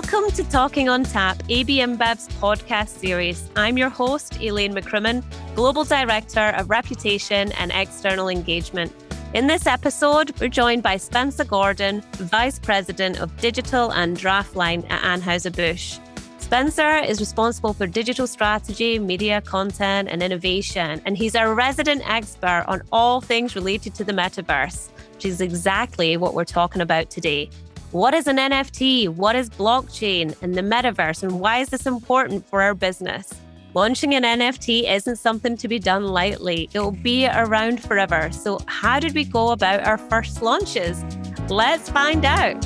Welcome 0.00 0.30
to 0.30 0.44
Talking 0.48 0.88
on 0.88 1.02
Tap, 1.02 1.42
AB 1.48 1.80
InBev's 1.80 2.28
podcast 2.40 3.00
series. 3.00 3.50
I'm 3.56 3.76
your 3.76 3.88
host, 3.88 4.40
Elaine 4.40 4.72
McCrimmon, 4.72 5.24
Global 5.56 5.82
Director 5.82 6.54
of 6.56 6.70
Reputation 6.70 7.50
and 7.58 7.72
External 7.74 8.28
Engagement. 8.28 8.94
In 9.34 9.48
this 9.48 9.66
episode, 9.66 10.38
we're 10.40 10.50
joined 10.50 10.84
by 10.84 10.98
Spencer 10.98 11.42
Gordon, 11.42 12.02
Vice 12.12 12.60
President 12.60 13.18
of 13.18 13.36
Digital 13.38 13.92
and 13.92 14.16
Draftline 14.16 14.88
at 14.88 15.02
Anheuser-Busch. 15.02 15.98
Spencer 16.38 16.98
is 16.98 17.18
responsible 17.18 17.72
for 17.72 17.88
digital 17.88 18.28
strategy, 18.28 19.00
media 19.00 19.40
content, 19.40 20.08
and 20.08 20.22
innovation, 20.22 21.02
and 21.06 21.18
he's 21.18 21.34
our 21.34 21.54
resident 21.54 22.08
expert 22.08 22.64
on 22.68 22.82
all 22.92 23.20
things 23.20 23.56
related 23.56 23.94
to 23.96 24.04
the 24.04 24.12
metaverse, 24.12 24.90
which 25.14 25.26
is 25.26 25.40
exactly 25.40 26.16
what 26.16 26.34
we're 26.34 26.44
talking 26.44 26.82
about 26.82 27.10
today. 27.10 27.50
What 27.92 28.12
is 28.12 28.26
an 28.26 28.36
NFT? 28.36 29.08
What 29.08 29.34
is 29.34 29.48
blockchain 29.48 30.36
and 30.42 30.54
the 30.54 30.60
metaverse? 30.60 31.22
And 31.22 31.40
why 31.40 31.60
is 31.60 31.70
this 31.70 31.86
important 31.86 32.46
for 32.46 32.60
our 32.60 32.74
business? 32.74 33.32
Launching 33.72 34.14
an 34.14 34.24
NFT 34.24 34.92
isn't 34.92 35.16
something 35.16 35.56
to 35.56 35.68
be 35.68 35.78
done 35.78 36.04
lightly. 36.04 36.68
It 36.74 36.80
will 36.80 36.90
be 36.90 37.26
around 37.26 37.82
forever. 37.82 38.30
So, 38.30 38.60
how 38.66 39.00
did 39.00 39.14
we 39.14 39.24
go 39.24 39.52
about 39.52 39.86
our 39.86 39.96
first 39.96 40.42
launches? 40.42 41.02
Let's 41.48 41.88
find 41.88 42.26
out. 42.26 42.62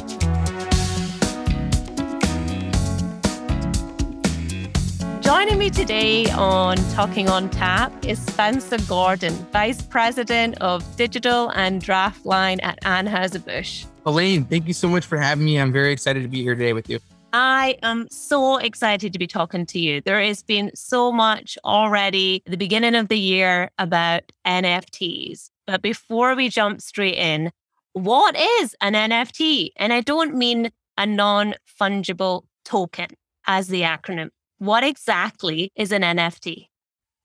Joining 5.23 5.57
me 5.57 5.71
today 5.71 6.29
on 6.33 6.79
Talking 6.95 7.29
on 7.29 7.49
Tap 7.49 7.93
is 8.05 8.21
Spencer 8.21 8.79
Gordon, 8.89 9.35
Vice 9.53 9.83
President 9.83 10.61
of 10.61 10.97
Digital 10.97 11.51
and 11.51 11.81
Draftline 11.81 12.59
at 12.65 12.81
Anheuser-Busch. 12.83 13.85
Elaine, 14.05 14.45
thank 14.45 14.67
you 14.67 14.75
so 14.75 14.89
much 14.89 15.07
for 15.07 15.17
having 15.17 15.45
me. 15.45 15.61
I'm 15.61 15.73
very 15.73 15.93
excited 15.93 16.23
to 16.23 16.29
be 16.29 16.43
here 16.43 16.55
today 16.55 16.73
with 16.73 16.91
you. 16.91 16.99
I 17.33 17.79
am 17.83 18.09
so 18.11 18.57
excited 18.57 19.13
to 19.13 19.19
be 19.19 19.29
talking 19.29 19.65
to 19.67 19.79
you. 19.79 20.01
There 20.01 20.21
has 20.21 20.43
been 20.43 20.71
so 20.75 21.13
much 21.13 21.57
already 21.65 22.43
at 22.45 22.51
the 22.51 22.57
beginning 22.57 22.95
of 22.95 23.09
the 23.09 23.19
year 23.19 23.71
about 23.79 24.23
NFTs. 24.47 25.51
But 25.67 25.83
before 25.83 26.35
we 26.35 26.49
jump 26.49 26.83
straight 26.83 27.15
in, 27.15 27.53
what 27.93 28.37
is 28.37 28.75
an 28.81 28.95
NFT? 28.95 29.71
And 29.77 29.93
I 29.93 30.01
don't 30.01 30.35
mean 30.35 30.71
a 30.99 31.07
non 31.07 31.55
fungible 31.81 32.43
token 32.65 33.09
as 33.47 33.69
the 33.69 33.83
acronym. 33.83 34.31
What 34.59 34.83
exactly 34.85 35.71
is 35.77 35.93
an 35.93 36.03
NFT? 36.03 36.67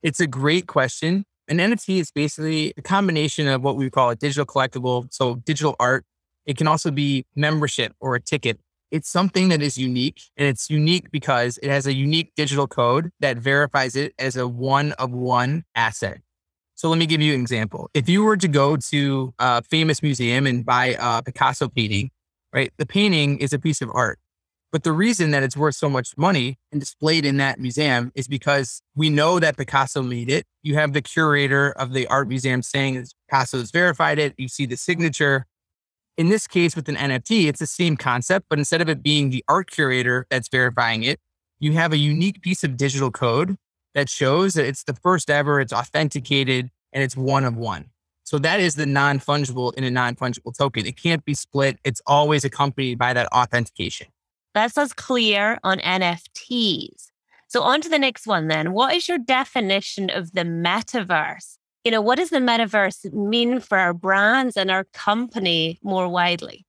It's 0.03 0.19
a 0.19 0.27
great 0.27 0.67
question. 0.67 1.25
An 1.47 1.57
NFT 1.57 1.99
is 1.99 2.11
basically 2.11 2.73
a 2.77 2.81
combination 2.81 3.47
of 3.47 3.63
what 3.63 3.77
we 3.77 3.89
call 3.89 4.09
a 4.11 4.15
digital 4.15 4.45
collectible, 4.45 5.07
so 5.11 5.35
digital 5.35 5.75
art 5.79 6.05
it 6.47 6.57
can 6.57 6.65
also 6.65 6.89
be 6.89 7.25
membership 7.35 7.93
or 7.99 8.15
a 8.15 8.21
ticket. 8.21 8.59
It's 8.89 9.09
something 9.09 9.49
that 9.49 9.61
is 9.61 9.77
unique 9.77 10.21
and 10.37 10.47
it's 10.47 10.69
unique 10.69 11.11
because 11.11 11.59
it 11.61 11.69
has 11.69 11.85
a 11.85 11.93
unique 11.93 12.31
digital 12.35 12.67
code 12.67 13.11
that 13.19 13.37
verifies 13.37 13.97
it 13.97 14.13
as 14.17 14.37
a 14.37 14.47
one 14.47 14.93
of 14.93 15.11
one 15.11 15.65
asset. 15.75 16.21
So 16.75 16.89
let 16.89 16.97
me 16.97 17.05
give 17.05 17.21
you 17.21 17.33
an 17.33 17.41
example. 17.41 17.89
If 17.93 18.07
you 18.07 18.23
were 18.23 18.37
to 18.37 18.47
go 18.47 18.77
to 18.77 19.33
a 19.39 19.61
famous 19.63 20.01
museum 20.01 20.47
and 20.47 20.65
buy 20.65 20.95
a 20.99 21.21
Picasso 21.21 21.67
painting, 21.67 22.11
right? 22.53 22.71
The 22.77 22.85
painting 22.85 23.39
is 23.39 23.51
a 23.51 23.59
piece 23.59 23.81
of 23.81 23.89
art. 23.93 24.19
But 24.71 24.83
the 24.83 24.91
reason 24.91 25.31
that 25.31 25.43
it's 25.43 25.57
worth 25.57 25.75
so 25.75 25.89
much 25.89 26.15
money 26.17 26.59
and 26.71 26.79
displayed 26.79 27.25
in 27.25 27.37
that 27.37 27.59
museum 27.59 28.11
is 28.15 28.27
because 28.27 28.81
we 28.95 29.09
know 29.09 29.39
that 29.39 29.57
Picasso 29.57 30.03
made 30.03 30.29
it. 30.29 30.45
You 30.61 30.75
have 30.75 30.93
the 30.93 31.01
curator 31.01 31.71
of 31.71 31.93
the 31.93 32.05
art 32.07 32.27
museum 32.27 32.61
saying 32.61 33.05
Picasso 33.27 33.57
has 33.59 33.71
verified 33.71 34.19
it. 34.19 34.35
You 34.37 34.47
see 34.47 34.65
the 34.65 34.77
signature. 34.77 35.45
In 36.17 36.29
this 36.29 36.47
case, 36.47 36.75
with 36.75 36.89
an 36.89 36.95
NFT, 36.95 37.47
it's 37.47 37.59
the 37.59 37.67
same 37.67 37.95
concept, 37.95 38.47
but 38.49 38.57
instead 38.57 38.81
of 38.81 38.89
it 38.89 39.03
being 39.03 39.29
the 39.29 39.45
art 39.47 39.69
curator 39.69 40.25
that's 40.31 40.47
verifying 40.49 41.03
it, 41.03 41.19
you 41.59 41.73
have 41.73 41.93
a 41.93 41.97
unique 41.97 42.41
piece 42.41 42.63
of 42.63 42.75
digital 42.75 43.11
code 43.11 43.55
that 43.93 44.09
shows 44.09 44.55
that 44.55 44.65
it's 44.65 44.83
the 44.83 44.95
first 44.95 45.29
ever, 45.29 45.59
it's 45.59 45.73
authenticated, 45.73 46.71
and 46.91 47.03
it's 47.03 47.15
one 47.15 47.43
of 47.45 47.55
one. 47.55 47.91
So 48.23 48.39
that 48.39 48.59
is 48.59 48.75
the 48.75 48.87
non 48.87 49.19
fungible 49.19 49.73
in 49.75 49.83
a 49.83 49.91
non 49.91 50.15
fungible 50.15 50.57
token. 50.57 50.87
It 50.87 51.01
can't 51.01 51.23
be 51.23 51.35
split. 51.35 51.77
It's 51.83 52.01
always 52.07 52.43
accompanied 52.43 52.97
by 52.97 53.13
that 53.13 53.27
authentication. 53.27 54.07
That's 54.53 54.77
us 54.77 54.93
clear 54.93 55.59
on 55.63 55.77
NFTs. 55.79 57.11
So 57.47 57.61
on 57.61 57.79
to 57.81 57.89
the 57.89 57.99
next 57.99 58.25
one 58.25 58.47
then. 58.47 58.73
What 58.73 58.95
is 58.95 59.07
your 59.07 59.19
definition 59.19 60.09
of 60.09 60.33
the 60.33 60.41
metaverse? 60.41 61.56
You 61.87 61.91
know, 61.91 62.01
what 62.01 62.17
does 62.17 62.31
the 62.31 62.39
metaverse 62.39 63.13
mean 63.13 63.61
for 63.61 63.77
our 63.77 63.93
brands 63.93 64.57
and 64.57 64.69
our 64.69 64.83
company 64.91 65.79
more 65.81 66.09
widely? 66.09 66.65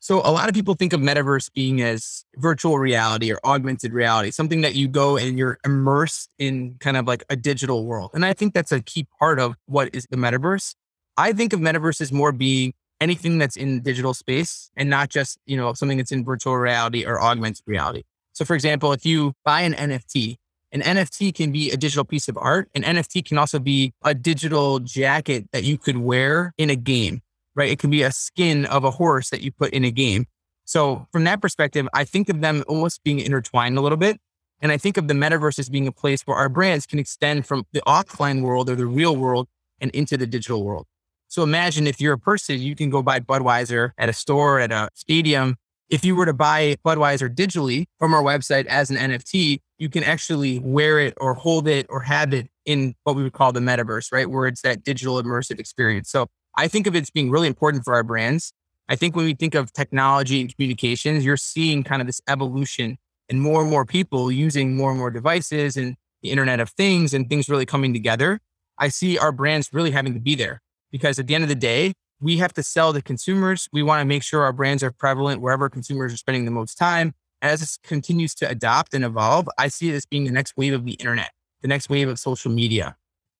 So 0.00 0.16
a 0.24 0.32
lot 0.32 0.48
of 0.48 0.56
people 0.56 0.74
think 0.74 0.92
of 0.92 1.00
metaverse 1.00 1.52
being 1.52 1.80
as 1.82 2.24
virtual 2.34 2.76
reality 2.76 3.30
or 3.32 3.38
augmented 3.44 3.92
reality, 3.92 4.32
something 4.32 4.62
that 4.62 4.74
you 4.74 4.88
go 4.88 5.16
and 5.16 5.38
you're 5.38 5.60
immersed 5.64 6.30
in 6.40 6.74
kind 6.80 6.96
of 6.96 7.06
like 7.06 7.22
a 7.30 7.36
digital 7.36 7.86
world. 7.86 8.10
And 8.12 8.26
I 8.26 8.32
think 8.32 8.52
that's 8.52 8.72
a 8.72 8.80
key 8.80 9.06
part 9.20 9.38
of 9.38 9.54
what 9.66 9.94
is 9.94 10.04
the 10.10 10.16
metaverse. 10.16 10.74
I 11.16 11.32
think 11.32 11.52
of 11.52 11.60
metaverse 11.60 12.00
as 12.00 12.10
more 12.10 12.32
being 12.32 12.72
anything 13.00 13.38
that's 13.38 13.56
in 13.56 13.82
digital 13.82 14.14
space 14.14 14.72
and 14.76 14.90
not 14.90 15.10
just, 15.10 15.38
you 15.46 15.56
know, 15.56 15.74
something 15.74 15.98
that's 15.98 16.10
in 16.10 16.24
virtual 16.24 16.56
reality 16.56 17.06
or 17.06 17.22
augmented 17.22 17.62
reality. 17.66 18.02
So 18.32 18.44
for 18.44 18.56
example, 18.56 18.92
if 18.92 19.06
you 19.06 19.32
buy 19.44 19.60
an 19.60 19.74
NFT, 19.74 20.38
an 20.72 20.82
NFT 20.82 21.34
can 21.34 21.50
be 21.52 21.70
a 21.70 21.76
digital 21.76 22.04
piece 22.04 22.28
of 22.28 22.36
art. 22.38 22.68
An 22.74 22.82
NFT 22.82 23.24
can 23.24 23.38
also 23.38 23.58
be 23.58 23.92
a 24.04 24.14
digital 24.14 24.78
jacket 24.78 25.46
that 25.52 25.64
you 25.64 25.76
could 25.76 25.96
wear 25.96 26.54
in 26.58 26.70
a 26.70 26.76
game, 26.76 27.22
right? 27.54 27.70
It 27.70 27.78
can 27.78 27.90
be 27.90 28.02
a 28.02 28.12
skin 28.12 28.66
of 28.66 28.84
a 28.84 28.90
horse 28.90 29.30
that 29.30 29.40
you 29.40 29.50
put 29.50 29.72
in 29.72 29.84
a 29.84 29.90
game. 29.90 30.26
So 30.64 31.08
from 31.10 31.24
that 31.24 31.42
perspective, 31.42 31.88
I 31.92 32.04
think 32.04 32.28
of 32.28 32.40
them 32.40 32.62
almost 32.68 33.02
being 33.02 33.18
intertwined 33.18 33.76
a 33.76 33.80
little 33.80 33.98
bit. 33.98 34.20
And 34.60 34.70
I 34.70 34.76
think 34.76 34.96
of 34.96 35.08
the 35.08 35.14
metaverse 35.14 35.58
as 35.58 35.68
being 35.68 35.88
a 35.88 35.92
place 35.92 36.22
where 36.22 36.36
our 36.36 36.48
brands 36.48 36.86
can 36.86 36.98
extend 36.98 37.46
from 37.46 37.64
the 37.72 37.80
offline 37.86 38.42
world 38.42 38.68
or 38.70 38.76
the 38.76 38.86
real 38.86 39.16
world 39.16 39.48
and 39.80 39.90
into 39.92 40.16
the 40.16 40.26
digital 40.26 40.62
world. 40.62 40.86
So 41.28 41.42
imagine 41.42 41.86
if 41.86 42.00
you're 42.00 42.12
a 42.12 42.18
person, 42.18 42.60
you 42.60 42.76
can 42.76 42.90
go 42.90 43.02
buy 43.02 43.20
Budweiser 43.20 43.92
at 43.96 44.08
a 44.08 44.12
store, 44.12 44.60
at 44.60 44.70
a 44.70 44.90
stadium. 44.94 45.56
If 45.90 46.04
you 46.04 46.14
were 46.14 46.26
to 46.26 46.32
buy 46.32 46.76
Budweiser 46.84 47.28
digitally 47.34 47.86
from 47.98 48.14
our 48.14 48.22
website 48.22 48.66
as 48.66 48.90
an 48.90 48.96
NFT, 48.96 49.58
you 49.78 49.88
can 49.88 50.04
actually 50.04 50.60
wear 50.60 51.00
it 51.00 51.14
or 51.16 51.34
hold 51.34 51.66
it 51.66 51.86
or 51.88 52.00
have 52.00 52.32
it 52.32 52.48
in 52.64 52.94
what 53.02 53.16
we 53.16 53.24
would 53.24 53.32
call 53.32 53.50
the 53.50 53.58
metaverse, 53.58 54.12
right? 54.12 54.30
Where 54.30 54.46
it's 54.46 54.62
that 54.62 54.84
digital 54.84 55.20
immersive 55.20 55.58
experience. 55.58 56.08
So 56.08 56.28
I 56.56 56.68
think 56.68 56.86
of 56.86 56.94
it 56.94 57.02
as 57.02 57.10
being 57.10 57.28
really 57.28 57.48
important 57.48 57.84
for 57.84 57.94
our 57.94 58.04
brands. 58.04 58.52
I 58.88 58.94
think 58.94 59.16
when 59.16 59.24
we 59.24 59.34
think 59.34 59.56
of 59.56 59.72
technology 59.72 60.40
and 60.40 60.54
communications, 60.54 61.24
you're 61.24 61.36
seeing 61.36 61.82
kind 61.82 62.00
of 62.00 62.06
this 62.06 62.20
evolution 62.28 62.96
and 63.28 63.40
more 63.40 63.62
and 63.62 63.70
more 63.70 63.84
people 63.84 64.30
using 64.30 64.76
more 64.76 64.90
and 64.90 64.98
more 64.98 65.10
devices 65.10 65.76
and 65.76 65.96
the 66.22 66.30
Internet 66.30 66.60
of 66.60 66.70
Things 66.70 67.14
and 67.14 67.28
things 67.28 67.48
really 67.48 67.66
coming 67.66 67.92
together. 67.92 68.38
I 68.78 68.88
see 68.88 69.18
our 69.18 69.32
brands 69.32 69.70
really 69.72 69.90
having 69.90 70.14
to 70.14 70.20
be 70.20 70.36
there 70.36 70.60
because 70.92 71.18
at 71.18 71.26
the 71.26 71.34
end 71.34 71.42
of 71.42 71.48
the 71.48 71.56
day, 71.56 71.94
we 72.20 72.36
have 72.38 72.52
to 72.54 72.62
sell 72.62 72.92
to 72.92 73.02
consumers. 73.02 73.68
We 73.72 73.82
want 73.82 74.00
to 74.00 74.04
make 74.04 74.22
sure 74.22 74.42
our 74.42 74.52
brands 74.52 74.82
are 74.82 74.90
prevalent 74.92 75.40
wherever 75.40 75.68
consumers 75.68 76.12
are 76.12 76.18
spending 76.18 76.44
the 76.44 76.50
most 76.50 76.76
time 76.76 77.14
as 77.42 77.60
this 77.60 77.78
continues 77.82 78.34
to 78.36 78.48
adopt 78.48 78.94
and 78.94 79.04
evolve, 79.04 79.48
I 79.58 79.68
see 79.68 79.92
as 79.92 80.06
being 80.06 80.24
the 80.24 80.30
next 80.30 80.56
wave 80.56 80.74
of 80.74 80.84
the 80.84 80.92
internet, 80.92 81.30
the 81.62 81.68
next 81.68 81.88
wave 81.88 82.08
of 82.08 82.18
social 82.18 82.50
media. 82.50 82.96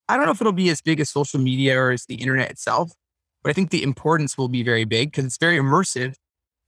I 0.08 0.16
don't 0.16 0.26
know 0.26 0.32
if 0.32 0.40
it'll 0.40 0.52
be 0.52 0.70
as 0.70 0.80
big 0.80 1.00
as 1.00 1.10
social 1.10 1.38
media 1.38 1.78
or 1.78 1.90
as 1.90 2.06
the 2.06 2.16
internet 2.16 2.50
itself, 2.50 2.92
but 3.42 3.50
I 3.50 3.52
think 3.52 3.70
the 3.70 3.82
importance 3.82 4.36
will 4.36 4.48
be 4.48 4.62
very 4.62 4.84
big 4.84 5.10
because 5.10 5.24
it's 5.24 5.38
very 5.38 5.58
immersive. 5.58 6.14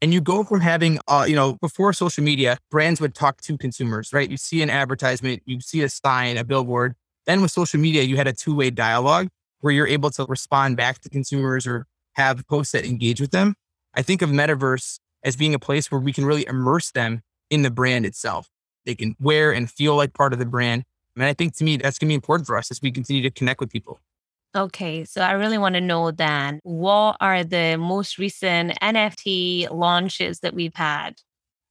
And 0.00 0.12
you 0.12 0.20
go 0.20 0.42
from 0.44 0.60
having, 0.60 0.98
uh, 1.06 1.24
you 1.28 1.36
know, 1.36 1.54
before 1.54 1.92
social 1.92 2.24
media, 2.24 2.58
brands 2.70 3.00
would 3.00 3.14
talk 3.14 3.40
to 3.42 3.56
consumers, 3.56 4.12
right? 4.12 4.28
You 4.28 4.36
see 4.36 4.62
an 4.62 4.70
advertisement, 4.70 5.42
you 5.46 5.60
see 5.60 5.82
a 5.82 5.88
sign, 5.88 6.36
a 6.36 6.44
billboard. 6.44 6.94
Then 7.26 7.40
with 7.40 7.52
social 7.52 7.78
media, 7.78 8.02
you 8.02 8.16
had 8.16 8.26
a 8.26 8.32
two 8.32 8.54
way 8.54 8.70
dialogue 8.70 9.28
where 9.60 9.72
you're 9.72 9.86
able 9.86 10.10
to 10.10 10.24
respond 10.24 10.76
back 10.76 11.00
to 11.00 11.08
consumers 11.08 11.68
or 11.68 11.86
have 12.14 12.46
posts 12.46 12.72
that 12.72 12.84
engage 12.84 13.20
with 13.20 13.30
them. 13.30 13.54
I 13.94 14.02
think 14.02 14.22
of 14.22 14.30
metaverse 14.30 14.98
as 15.22 15.36
being 15.36 15.54
a 15.54 15.58
place 15.58 15.90
where 15.90 16.00
we 16.00 16.12
can 16.12 16.24
really 16.24 16.46
immerse 16.46 16.90
them 16.90 17.22
in 17.50 17.62
the 17.62 17.70
brand 17.70 18.06
itself. 18.06 18.48
They 18.84 18.94
can 18.94 19.14
wear 19.20 19.52
and 19.52 19.70
feel 19.70 19.96
like 19.96 20.14
part 20.14 20.32
of 20.32 20.38
the 20.38 20.46
brand. 20.46 20.84
And 21.14 21.24
I 21.24 21.34
think 21.34 21.54
to 21.56 21.64
me, 21.64 21.76
that's 21.76 21.98
going 21.98 22.08
to 22.08 22.10
be 22.10 22.14
important 22.14 22.46
for 22.46 22.56
us 22.56 22.70
as 22.70 22.80
we 22.82 22.90
continue 22.90 23.22
to 23.22 23.30
connect 23.30 23.60
with 23.60 23.70
people. 23.70 24.00
Okay, 24.54 25.04
so 25.04 25.22
I 25.22 25.32
really 25.32 25.56
want 25.56 25.76
to 25.76 25.80
know 25.80 26.10
then 26.10 26.60
what 26.62 27.16
are 27.20 27.42
the 27.42 27.76
most 27.76 28.18
recent 28.18 28.78
NFT 28.82 29.70
launches 29.70 30.40
that 30.40 30.52
we've 30.52 30.74
had? 30.74 31.14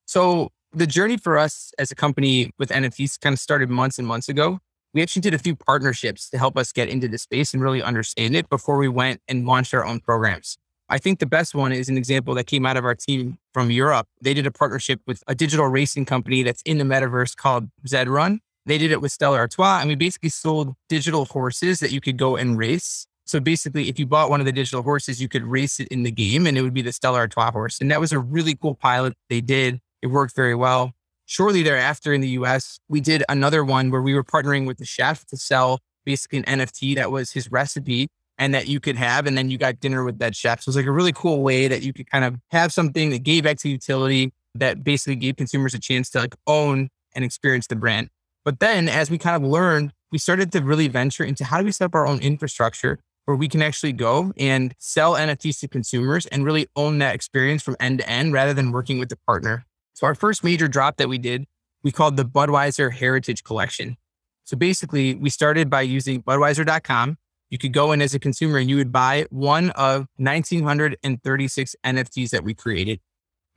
So, 0.06 0.52
the 0.74 0.88
journey 0.88 1.18
for 1.18 1.38
us 1.38 1.74
as 1.78 1.92
a 1.92 1.96
company 1.96 2.50
with 2.58 2.70
NFTs 2.70 3.20
kind 3.20 3.34
of 3.34 3.40
started 3.40 3.70
months 3.70 4.00
and 4.00 4.08
months 4.08 4.30
ago. 4.30 4.60
We 4.94 5.02
actually 5.02 5.22
did 5.22 5.34
a 5.34 5.40
few 5.40 5.56
partnerships 5.56 6.30
to 6.32 6.38
help 6.38 6.58
us 6.58 6.72
get 6.74 6.90
into 6.90 7.08
the 7.08 7.18
space 7.18 7.54
and 7.54 7.64
really 7.64 7.82
understand 7.82 8.36
it 8.36 8.50
before 8.50 8.78
we 8.78 8.90
went 8.90 9.22
and 9.28 9.46
launched 9.46 9.74
our 9.74 9.86
own 9.86 10.02
programs. 10.02 10.58
I 10.90 10.98
think 10.98 11.20
the 11.20 11.26
best 11.26 11.56
one 11.56 11.72
is 11.72 11.88
an 11.88 11.98
example 11.98 12.34
that 12.36 12.48
came 12.48 12.66
out 12.66 12.76
of 12.76 12.84
our 12.84 12.96
team 12.96 13.38
from 13.54 13.72
Europe. 13.72 14.08
They 14.22 14.34
did 14.34 14.46
a 14.46 14.52
partnership 14.52 15.00
with 15.08 15.24
a 15.28 15.34
digital 15.34 15.68
racing 15.68 16.04
company 16.04 16.44
that's 16.44 16.62
in 16.64 16.78
the 16.78 16.84
metaverse 16.84 17.38
called 17.38 17.70
Zed 17.88 18.10
Run. 18.10 18.42
They 18.66 18.78
did 18.78 18.92
it 18.92 19.02
with 19.02 19.14
Stella 19.14 19.38
Artois, 19.38 19.80
and 19.80 19.88
we 19.88 19.96
basically 19.96 20.30
sold 20.30 20.76
digital 20.90 21.24
horses 21.24 21.80
that 21.80 21.92
you 21.92 22.02
could 22.02 22.18
go 22.18 22.36
and 22.36 22.58
race. 22.58 23.08
So 23.26 23.40
basically, 23.40 23.88
if 23.88 23.98
you 23.98 24.06
bought 24.06 24.30
one 24.30 24.42
of 24.42 24.46
the 24.46 24.52
digital 24.52 24.84
horses, 24.84 25.22
you 25.22 25.30
could 25.30 25.44
race 25.44 25.80
it 25.80 25.88
in 25.88 26.04
the 26.04 26.12
game, 26.12 26.46
and 26.46 26.58
it 26.58 26.62
would 26.62 26.74
be 26.74 26.82
the 26.82 26.92
Stella 26.92 27.20
Artois 27.20 27.52
horse. 27.52 27.80
And 27.80 27.90
that 27.90 28.02
was 28.02 28.12
a 28.12 28.20
really 28.20 28.56
cool 28.56 28.76
pilot 28.76 29.14
they 29.30 29.40
did. 29.40 29.80
It 30.02 30.08
worked 30.08 30.36
very 30.36 30.56
well. 30.56 30.92
Shortly 31.32 31.64
thereafter 31.64 32.12
in 32.12 32.20
the 32.20 32.28
US, 32.42 32.78
we 32.90 33.00
did 33.00 33.24
another 33.30 33.64
one 33.64 33.90
where 33.90 34.02
we 34.02 34.14
were 34.14 34.24
partnering 34.24 34.68
with 34.68 34.80
the 34.80 34.84
chef 34.84 35.26
to 35.28 35.38
sell 35.38 35.80
basically 36.04 36.40
an 36.40 36.60
NFT 36.60 36.94
that 36.96 37.10
was 37.10 37.32
his 37.32 37.50
recipe 37.50 38.10
and 38.38 38.54
that 38.54 38.68
you 38.68 38.82
could 38.82 38.98
have. 38.98 39.26
And 39.26 39.38
then 39.38 39.50
you 39.50 39.58
got 39.58 39.80
dinner 39.80 40.04
with 40.04 40.20
that 40.20 40.36
chef. 40.36 40.62
So 40.62 40.68
it 40.68 40.72
was 40.72 40.76
like 40.76 40.88
a 40.88 40.92
really 40.92 41.14
cool 41.14 41.42
way 41.42 41.70
that 41.70 41.84
you 41.84 41.94
could 41.94 42.12
kind 42.12 42.26
of 42.26 42.36
have 42.50 42.74
something 42.74 43.12
that 43.12 43.24
gave 43.24 43.46
back 43.46 43.60
to 43.60 43.70
utility 43.70 44.34
that 44.56 44.84
basically 44.84 45.16
gave 45.16 45.38
consumers 45.38 45.74
a 45.74 45.80
chance 45.80 46.10
to 46.10 46.20
like 46.20 46.36
own 46.48 46.90
and 47.16 47.24
experience 47.24 47.66
the 47.68 47.78
brand. 47.78 48.10
But 48.44 48.60
then 48.60 48.90
as 48.90 49.10
we 49.10 49.18
kind 49.18 49.42
of 49.42 49.50
learned, 49.50 49.94
we 50.12 50.18
started 50.18 50.52
to 50.52 50.60
really 50.60 50.90
venture 50.90 51.24
into 51.24 51.46
how 51.46 51.60
do 51.60 51.64
we 51.64 51.72
set 51.72 51.86
up 51.86 51.96
our 51.96 52.06
own 52.06 52.20
infrastructure 52.20 53.00
where 53.24 53.38
we 53.38 53.48
can 53.48 53.62
actually 53.62 53.94
go 53.94 54.34
and 54.36 54.76
sell 54.80 55.14
NFTs 55.14 55.62
to 55.62 55.70
consumers 55.70 56.26
and 56.26 56.44
really 56.44 56.68
own 56.76 56.98
that 56.98 57.16
experience 57.16 57.64
from 57.64 57.78
end 57.80 58.00
to 58.00 58.10
end 58.10 58.34
rather 58.34 58.54
than 58.54 58.74
working 58.74 59.00
with 59.00 59.08
the 59.08 59.18
partner. 59.26 59.66
So 59.94 60.08
our 60.08 60.16
first 60.16 60.44
major 60.44 60.68
drop 60.68 60.98
that 60.98 61.10
we 61.10 61.18
did, 61.18 61.46
we 61.84 61.92
called 61.92 62.18
the 62.18 62.26
Budweiser 62.26 62.92
Heritage 62.92 63.44
Collection. 63.44 63.98
So 64.44 64.58
basically, 64.58 65.16
we 65.16 65.30
started 65.30 65.70
by 65.70 65.82
using 65.82 66.22
Budweiser.com. 66.24 67.18
You 67.50 67.58
could 67.58 67.74
go 67.74 67.92
in 67.92 68.02
as 68.02 68.14
a 68.14 68.20
consumer 68.20 68.58
and 68.58 68.70
you 68.70 68.78
would 68.78 68.92
buy 68.92 69.26
one 69.30 69.72
of 69.72 70.08
1,936 70.18 71.76
NFTs 71.86 72.30
that 72.30 72.44
we 72.44 72.54
created. 72.54 73.00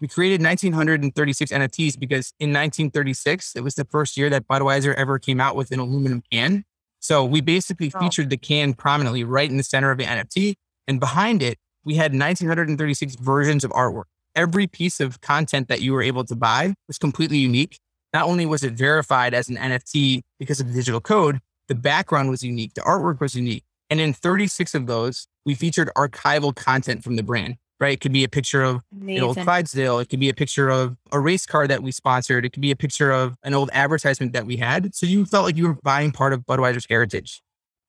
We 0.00 0.08
created 0.08 0.40
1,936 0.40 1.52
NFTs 1.52 1.98
because 1.98 2.32
in 2.40 2.50
1936, 2.50 3.54
it 3.54 3.62
was 3.62 3.76
the 3.76 3.84
first 3.84 4.16
year 4.16 4.28
that 4.30 4.48
Budweiser 4.48 4.94
ever 4.94 5.18
came 5.18 5.40
out 5.40 5.54
with 5.54 5.70
an 5.70 5.78
aluminum 5.78 6.22
can. 6.30 6.64
So 6.98 7.24
we 7.24 7.40
basically 7.40 7.92
oh. 7.94 8.00
featured 8.00 8.30
the 8.30 8.36
can 8.36 8.74
prominently 8.74 9.24
right 9.24 9.48
in 9.48 9.56
the 9.56 9.62
center 9.62 9.90
of 9.90 9.98
the 9.98 10.04
NFT. 10.04 10.54
And 10.88 10.98
behind 10.98 11.42
it, 11.42 11.58
we 11.84 11.94
had 11.94 12.12
1,936 12.12 13.16
versions 13.16 13.62
of 13.62 13.70
artwork. 13.70 14.04
Every 14.34 14.66
piece 14.66 15.00
of 15.00 15.20
content 15.20 15.68
that 15.68 15.80
you 15.80 15.92
were 15.92 16.02
able 16.02 16.24
to 16.24 16.34
buy 16.34 16.74
was 16.88 16.98
completely 16.98 17.38
unique. 17.38 17.78
Not 18.12 18.26
only 18.26 18.46
was 18.46 18.62
it 18.62 18.74
verified 18.74 19.34
as 19.34 19.48
an 19.48 19.56
NFT 19.56 20.22
because 20.38 20.60
of 20.60 20.68
the 20.68 20.74
digital 20.74 21.00
code, 21.00 21.40
the 21.68 21.74
background 21.74 22.30
was 22.30 22.42
unique, 22.42 22.74
the 22.74 22.80
artwork 22.82 23.20
was 23.20 23.34
unique. 23.34 23.64
And 23.90 24.00
in 24.00 24.12
36 24.12 24.74
of 24.74 24.86
those, 24.86 25.26
we 25.44 25.54
featured 25.54 25.90
archival 25.96 26.54
content 26.54 27.04
from 27.04 27.16
the 27.16 27.22
brand 27.22 27.56
right? 27.80 27.94
It 27.94 28.00
could 28.00 28.12
be 28.12 28.24
a 28.24 28.28
picture 28.28 28.62
of 28.62 28.82
Amazing. 28.92 29.18
an 29.18 29.24
old 29.24 29.36
Clydesdale. 29.36 29.98
It 29.98 30.08
could 30.08 30.20
be 30.20 30.28
a 30.28 30.34
picture 30.34 30.70
of 30.70 30.96
a 31.12 31.20
race 31.20 31.46
car 31.46 31.66
that 31.66 31.82
we 31.82 31.92
sponsored. 31.92 32.44
It 32.44 32.52
could 32.52 32.62
be 32.62 32.70
a 32.70 32.76
picture 32.76 33.10
of 33.10 33.36
an 33.42 33.54
old 33.54 33.70
advertisement 33.72 34.32
that 34.32 34.46
we 34.46 34.56
had. 34.56 34.94
So 34.94 35.06
you 35.06 35.26
felt 35.26 35.44
like 35.44 35.56
you 35.56 35.68
were 35.68 35.78
buying 35.82 36.12
part 36.12 36.32
of 36.32 36.46
Budweiser's 36.46 36.86
heritage. 36.88 37.42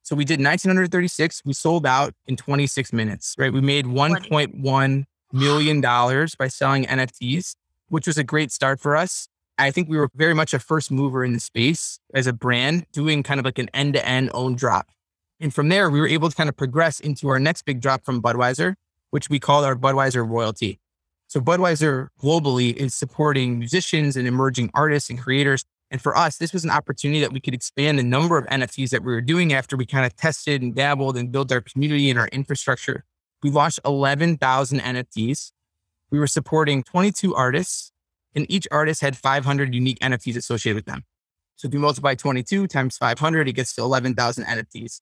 So 0.04 0.16
we 0.16 0.26
did 0.26 0.40
1936. 0.40 1.44
We 1.46 1.54
sold 1.54 1.86
out 1.86 2.14
in 2.28 2.36
26 2.36 2.94
minutes, 2.94 3.36
right? 3.38 3.52
We 3.52 3.62
made 3.62 3.86
1.1 3.86 5.06
million 5.36 5.82
dollars 5.82 6.34
by 6.34 6.48
selling 6.48 6.86
NFTs, 6.86 7.56
which 7.90 8.08
was 8.08 8.18
a 8.18 8.24
great 8.24 8.52
start 8.52 8.80
for 8.80 8.96
us. 8.96 9.28
I 9.58 9.72
think 9.72 9.88
we 9.88 9.98
were 9.98 10.10
very 10.16 10.34
much 10.34 10.54
a 10.54 10.60
first 10.60 10.92
mover 10.92 11.24
in 11.24 11.34
the 11.34 11.40
space 11.40 12.00
as 12.14 12.28
a 12.28 12.34
brand, 12.34 12.86
doing 12.92 13.24
kind 13.24 13.40
of 13.40 13.46
like 13.46 13.60
an 13.60 13.70
end 13.74 13.94
to 13.94 14.06
end 14.06 14.32
own 14.34 14.56
drop. 14.56 14.90
And 15.40 15.54
from 15.54 15.70
there, 15.70 15.90
we 15.90 16.00
were 16.00 16.08
able 16.08 16.30
to 16.30 16.36
kind 16.36 16.50
of 16.50 16.56
progress 16.56 17.00
into 17.00 17.28
our 17.28 17.40
next 17.40 17.64
big 17.64 17.82
drop 17.82 18.04
from 18.06 18.22
Budweiser, 18.22 18.76
which 19.12 19.30
we 19.30 19.40
called 19.40 19.66
our 19.66 19.76
Budweiser 19.76 20.28
royalty. 20.28 20.80
So 21.28 21.40
Budweiser 21.40 22.08
globally 22.22 22.74
is 22.74 22.96
supporting 22.96 23.60
musicians 23.60 24.16
and 24.16 24.28
emerging 24.28 24.72
artists 24.74 25.10
and 25.10 25.20
creators. 25.20 25.66
And 25.92 26.02
for 26.02 26.16
us, 26.18 26.38
this 26.38 26.54
was 26.54 26.64
an 26.64 26.70
opportunity 26.70 27.20
that 27.22 27.34
we 27.34 27.40
could 27.40 27.54
expand 27.54 28.00
the 28.00 28.04
number 28.04 28.38
of 28.38 28.46
NFTs 28.48 28.90
that 28.90 29.04
we 29.04 29.14
were 29.14 29.22
doing 29.22 29.54
after 29.54 29.76
we 29.76 29.86
kind 29.86 30.06
of 30.06 30.16
tested 30.16 30.62
and 30.62 30.74
dabbled 30.74 31.18
and 31.18 31.32
built 31.32 31.52
our 31.52 31.62
community 31.62 32.10
and 32.10 32.20
our 32.20 32.28
infrastructure. 32.30 33.04
We 33.46 33.52
launched 33.52 33.80
11,000 33.86 34.80
NFTs. 34.80 35.52
We 36.10 36.18
were 36.18 36.26
supporting 36.26 36.82
22 36.82 37.36
artists, 37.36 37.92
and 38.34 38.46
each 38.50 38.68
artist 38.72 39.02
had 39.02 39.16
500 39.16 39.74
unique 39.74 40.00
NFTs 40.00 40.36
associated 40.36 40.76
with 40.76 40.86
them. 40.86 41.04
So 41.56 41.68
if 41.68 41.74
you 41.74 41.80
multiply 41.80 42.16
22 42.16 42.66
times 42.66 42.98
500, 42.98 43.48
it 43.48 43.54
gets 43.54 43.76
to 43.76 43.82
11,000 43.82 44.46
NFTs 44.46 45.00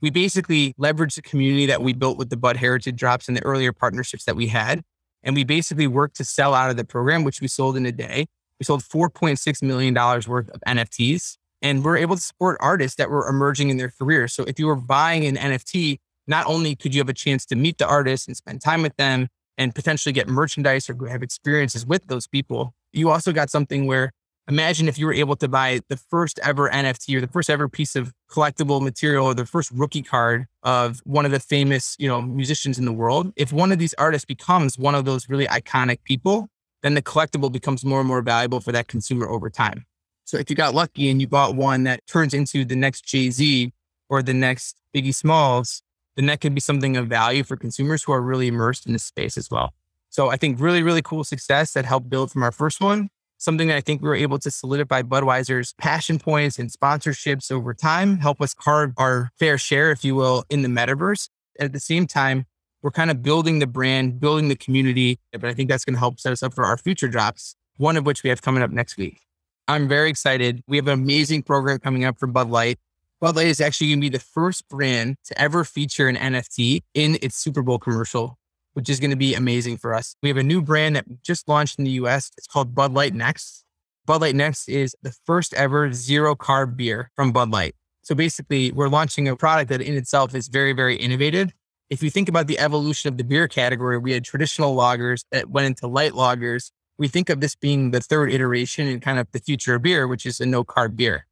we 0.00 0.10
basically 0.10 0.74
leveraged 0.74 1.16
the 1.16 1.22
community 1.22 1.66
that 1.66 1.82
we 1.82 1.92
built 1.92 2.18
with 2.18 2.30
the 2.30 2.36
Bud 2.36 2.56
Heritage 2.56 2.96
drops 2.96 3.28
and 3.28 3.36
the 3.36 3.44
earlier 3.44 3.72
partnerships 3.72 4.24
that 4.24 4.36
we 4.36 4.46
had. 4.46 4.82
And 5.22 5.34
we 5.34 5.44
basically 5.44 5.86
worked 5.86 6.16
to 6.16 6.24
sell 6.24 6.54
out 6.54 6.70
of 6.70 6.76
the 6.76 6.84
program, 6.84 7.24
which 7.24 7.40
we 7.40 7.48
sold 7.48 7.76
in 7.76 7.84
a 7.84 7.92
day. 7.92 8.26
We 8.58 8.64
sold 8.64 8.82
$4.6 8.82 9.62
million 9.62 9.94
worth 9.94 10.48
of 10.50 10.60
NFTs 10.66 11.36
and 11.62 11.84
we're 11.84 11.98
able 11.98 12.16
to 12.16 12.22
support 12.22 12.56
artists 12.60 12.96
that 12.96 13.10
were 13.10 13.28
emerging 13.28 13.68
in 13.68 13.76
their 13.76 13.92
careers. 13.98 14.32
So 14.32 14.44
if 14.44 14.58
you 14.58 14.66
were 14.66 14.76
buying 14.76 15.26
an 15.26 15.36
NFT, 15.36 15.98
not 16.26 16.46
only 16.46 16.76
could 16.76 16.94
you 16.94 17.00
have 17.00 17.08
a 17.08 17.14
chance 17.14 17.44
to 17.46 17.56
meet 17.56 17.78
the 17.78 17.86
artist 17.86 18.28
and 18.28 18.36
spend 18.36 18.60
time 18.60 18.82
with 18.82 18.96
them 18.96 19.28
and 19.58 19.74
potentially 19.74 20.12
get 20.12 20.28
merchandise 20.28 20.88
or 20.88 21.08
have 21.08 21.22
experiences 21.22 21.84
with 21.84 22.06
those 22.06 22.26
people, 22.26 22.74
you 22.92 23.10
also 23.10 23.32
got 23.32 23.50
something 23.50 23.86
where 23.86 24.12
imagine 24.48 24.88
if 24.88 24.98
you 24.98 25.06
were 25.06 25.12
able 25.12 25.36
to 25.36 25.48
buy 25.48 25.80
the 25.88 25.96
first 25.96 26.40
ever 26.42 26.68
NFT 26.70 27.16
or 27.16 27.20
the 27.20 27.28
first 27.28 27.48
ever 27.48 27.68
piece 27.68 27.94
of 27.94 28.12
collectible 28.30 28.82
material 28.82 29.26
or 29.26 29.34
the 29.34 29.46
first 29.46 29.70
rookie 29.70 30.02
card 30.02 30.46
of 30.62 31.00
one 31.04 31.24
of 31.24 31.30
the 31.30 31.40
famous, 31.40 31.94
you 31.98 32.08
know, 32.08 32.20
musicians 32.20 32.78
in 32.78 32.84
the 32.84 32.92
world. 32.92 33.32
If 33.36 33.52
one 33.52 33.70
of 33.70 33.78
these 33.78 33.94
artists 33.94 34.24
becomes 34.24 34.78
one 34.78 34.94
of 34.94 35.04
those 35.04 35.28
really 35.28 35.46
iconic 35.46 36.02
people, 36.04 36.48
then 36.82 36.94
the 36.94 37.02
collectible 37.02 37.52
becomes 37.52 37.84
more 37.84 38.00
and 38.00 38.08
more 38.08 38.22
valuable 38.22 38.60
for 38.60 38.72
that 38.72 38.88
consumer 38.88 39.28
over 39.28 39.50
time. 39.50 39.84
So 40.24 40.36
if 40.36 40.48
you 40.50 40.56
got 40.56 40.74
lucky 40.74 41.10
and 41.10 41.20
you 41.20 41.28
bought 41.28 41.54
one 41.54 41.84
that 41.84 42.06
turns 42.06 42.34
into 42.34 42.64
the 42.64 42.76
next 42.76 43.04
Jay-Z 43.04 43.72
or 44.08 44.22
the 44.22 44.34
next 44.34 44.76
Biggie 44.94 45.14
Smalls, 45.14 45.82
then 46.16 46.26
that 46.26 46.40
could 46.40 46.54
be 46.54 46.60
something 46.60 46.96
of 46.96 47.06
value 47.06 47.44
for 47.44 47.56
consumers 47.56 48.02
who 48.02 48.12
are 48.12 48.22
really 48.22 48.48
immersed 48.48 48.86
in 48.86 48.92
this 48.92 49.04
space 49.04 49.36
as 49.36 49.50
well. 49.50 49.72
So 50.08 50.30
I 50.30 50.36
think 50.36 50.60
really, 50.60 50.82
really 50.82 51.02
cool 51.02 51.24
success 51.24 51.72
that 51.72 51.84
helped 51.84 52.10
build 52.10 52.32
from 52.32 52.42
our 52.42 52.52
first 52.52 52.80
one 52.80 53.10
something 53.40 53.68
that 53.68 53.76
I 53.76 53.80
think 53.80 54.02
we 54.02 54.08
were 54.08 54.14
able 54.14 54.38
to 54.38 54.50
solidify 54.50 55.02
Budweiser's 55.02 55.72
passion 55.78 56.18
points 56.18 56.58
and 56.58 56.70
sponsorships 56.70 57.50
over 57.50 57.72
time, 57.74 58.18
help 58.18 58.40
us 58.40 58.54
carve 58.54 58.92
our 58.98 59.30
fair 59.38 59.56
share, 59.58 59.90
if 59.90 60.04
you 60.04 60.14
will, 60.14 60.44
in 60.50 60.62
the 60.62 60.68
metaverse. 60.68 61.30
At 61.58 61.72
the 61.72 61.80
same 61.80 62.06
time, 62.06 62.44
we're 62.82 62.90
kind 62.90 63.10
of 63.10 63.22
building 63.22 63.58
the 63.58 63.66
brand, 63.66 64.20
building 64.20 64.48
the 64.48 64.56
community, 64.56 65.18
but 65.32 65.46
I 65.46 65.54
think 65.54 65.68
that's 65.68 65.84
going 65.84 65.94
to 65.94 65.98
help 65.98 66.20
set 66.20 66.32
us 66.32 66.42
up 66.42 66.54
for 66.54 66.64
our 66.64 66.76
future 66.76 67.08
drops, 67.08 67.56
one 67.78 67.96
of 67.96 68.06
which 68.06 68.22
we 68.22 68.30
have 68.30 68.42
coming 68.42 68.62
up 68.62 68.70
next 68.70 68.96
week. 68.96 69.20
I'm 69.66 69.88
very 69.88 70.10
excited. 70.10 70.62
We 70.66 70.76
have 70.76 70.86
an 70.86 70.94
amazing 70.94 71.42
program 71.42 71.78
coming 71.78 72.04
up 72.04 72.18
for 72.18 72.26
Bud 72.26 72.50
Light. 72.50 72.78
Bud 73.20 73.36
Light 73.36 73.48
is 73.48 73.60
actually 73.60 73.88
going 73.88 74.00
to 74.00 74.04
be 74.04 74.08
the 74.08 74.18
first 74.18 74.68
brand 74.68 75.16
to 75.24 75.38
ever 75.38 75.64
feature 75.64 76.08
an 76.08 76.16
NFT 76.16 76.82
in 76.94 77.18
its 77.22 77.36
Super 77.36 77.62
Bowl 77.62 77.78
commercial 77.78 78.38
which 78.74 78.88
is 78.88 79.00
going 79.00 79.10
to 79.10 79.16
be 79.16 79.34
amazing 79.34 79.76
for 79.76 79.94
us. 79.94 80.16
We 80.22 80.28
have 80.28 80.38
a 80.38 80.42
new 80.42 80.62
brand 80.62 80.96
that 80.96 81.04
just 81.22 81.48
launched 81.48 81.78
in 81.78 81.84
the 81.84 81.90
US. 81.92 82.30
It's 82.36 82.46
called 82.46 82.74
Bud 82.74 82.92
Light 82.92 83.14
Next. 83.14 83.64
Bud 84.06 84.20
Light 84.20 84.34
Next 84.34 84.68
is 84.68 84.96
the 85.02 85.12
first 85.24 85.54
ever 85.54 85.92
zero 85.92 86.34
carb 86.34 86.76
beer 86.76 87.10
from 87.16 87.32
Bud 87.32 87.50
Light. 87.50 87.74
So 88.02 88.14
basically, 88.14 88.72
we're 88.72 88.88
launching 88.88 89.28
a 89.28 89.36
product 89.36 89.68
that 89.70 89.80
in 89.80 89.94
itself 89.96 90.34
is 90.34 90.48
very, 90.48 90.72
very 90.72 90.96
innovative. 90.96 91.52
If 91.90 92.02
you 92.02 92.10
think 92.10 92.28
about 92.28 92.46
the 92.46 92.58
evolution 92.58 93.08
of 93.08 93.18
the 93.18 93.24
beer 93.24 93.48
category, 93.48 93.98
we 93.98 94.12
had 94.12 94.24
traditional 94.24 94.76
lagers 94.76 95.24
that 95.32 95.50
went 95.50 95.66
into 95.66 95.86
light 95.86 96.12
lagers. 96.12 96.70
We 96.98 97.08
think 97.08 97.28
of 97.28 97.40
this 97.40 97.56
being 97.56 97.90
the 97.90 98.00
third 98.00 98.32
iteration 98.32 98.86
and 98.86 99.02
kind 99.02 99.18
of 99.18 99.26
the 99.32 99.40
future 99.40 99.74
of 99.74 99.82
beer, 99.82 100.06
which 100.06 100.24
is 100.24 100.40
a 100.40 100.46
no 100.46 100.64
carb 100.64 100.96
beer 100.96 101.26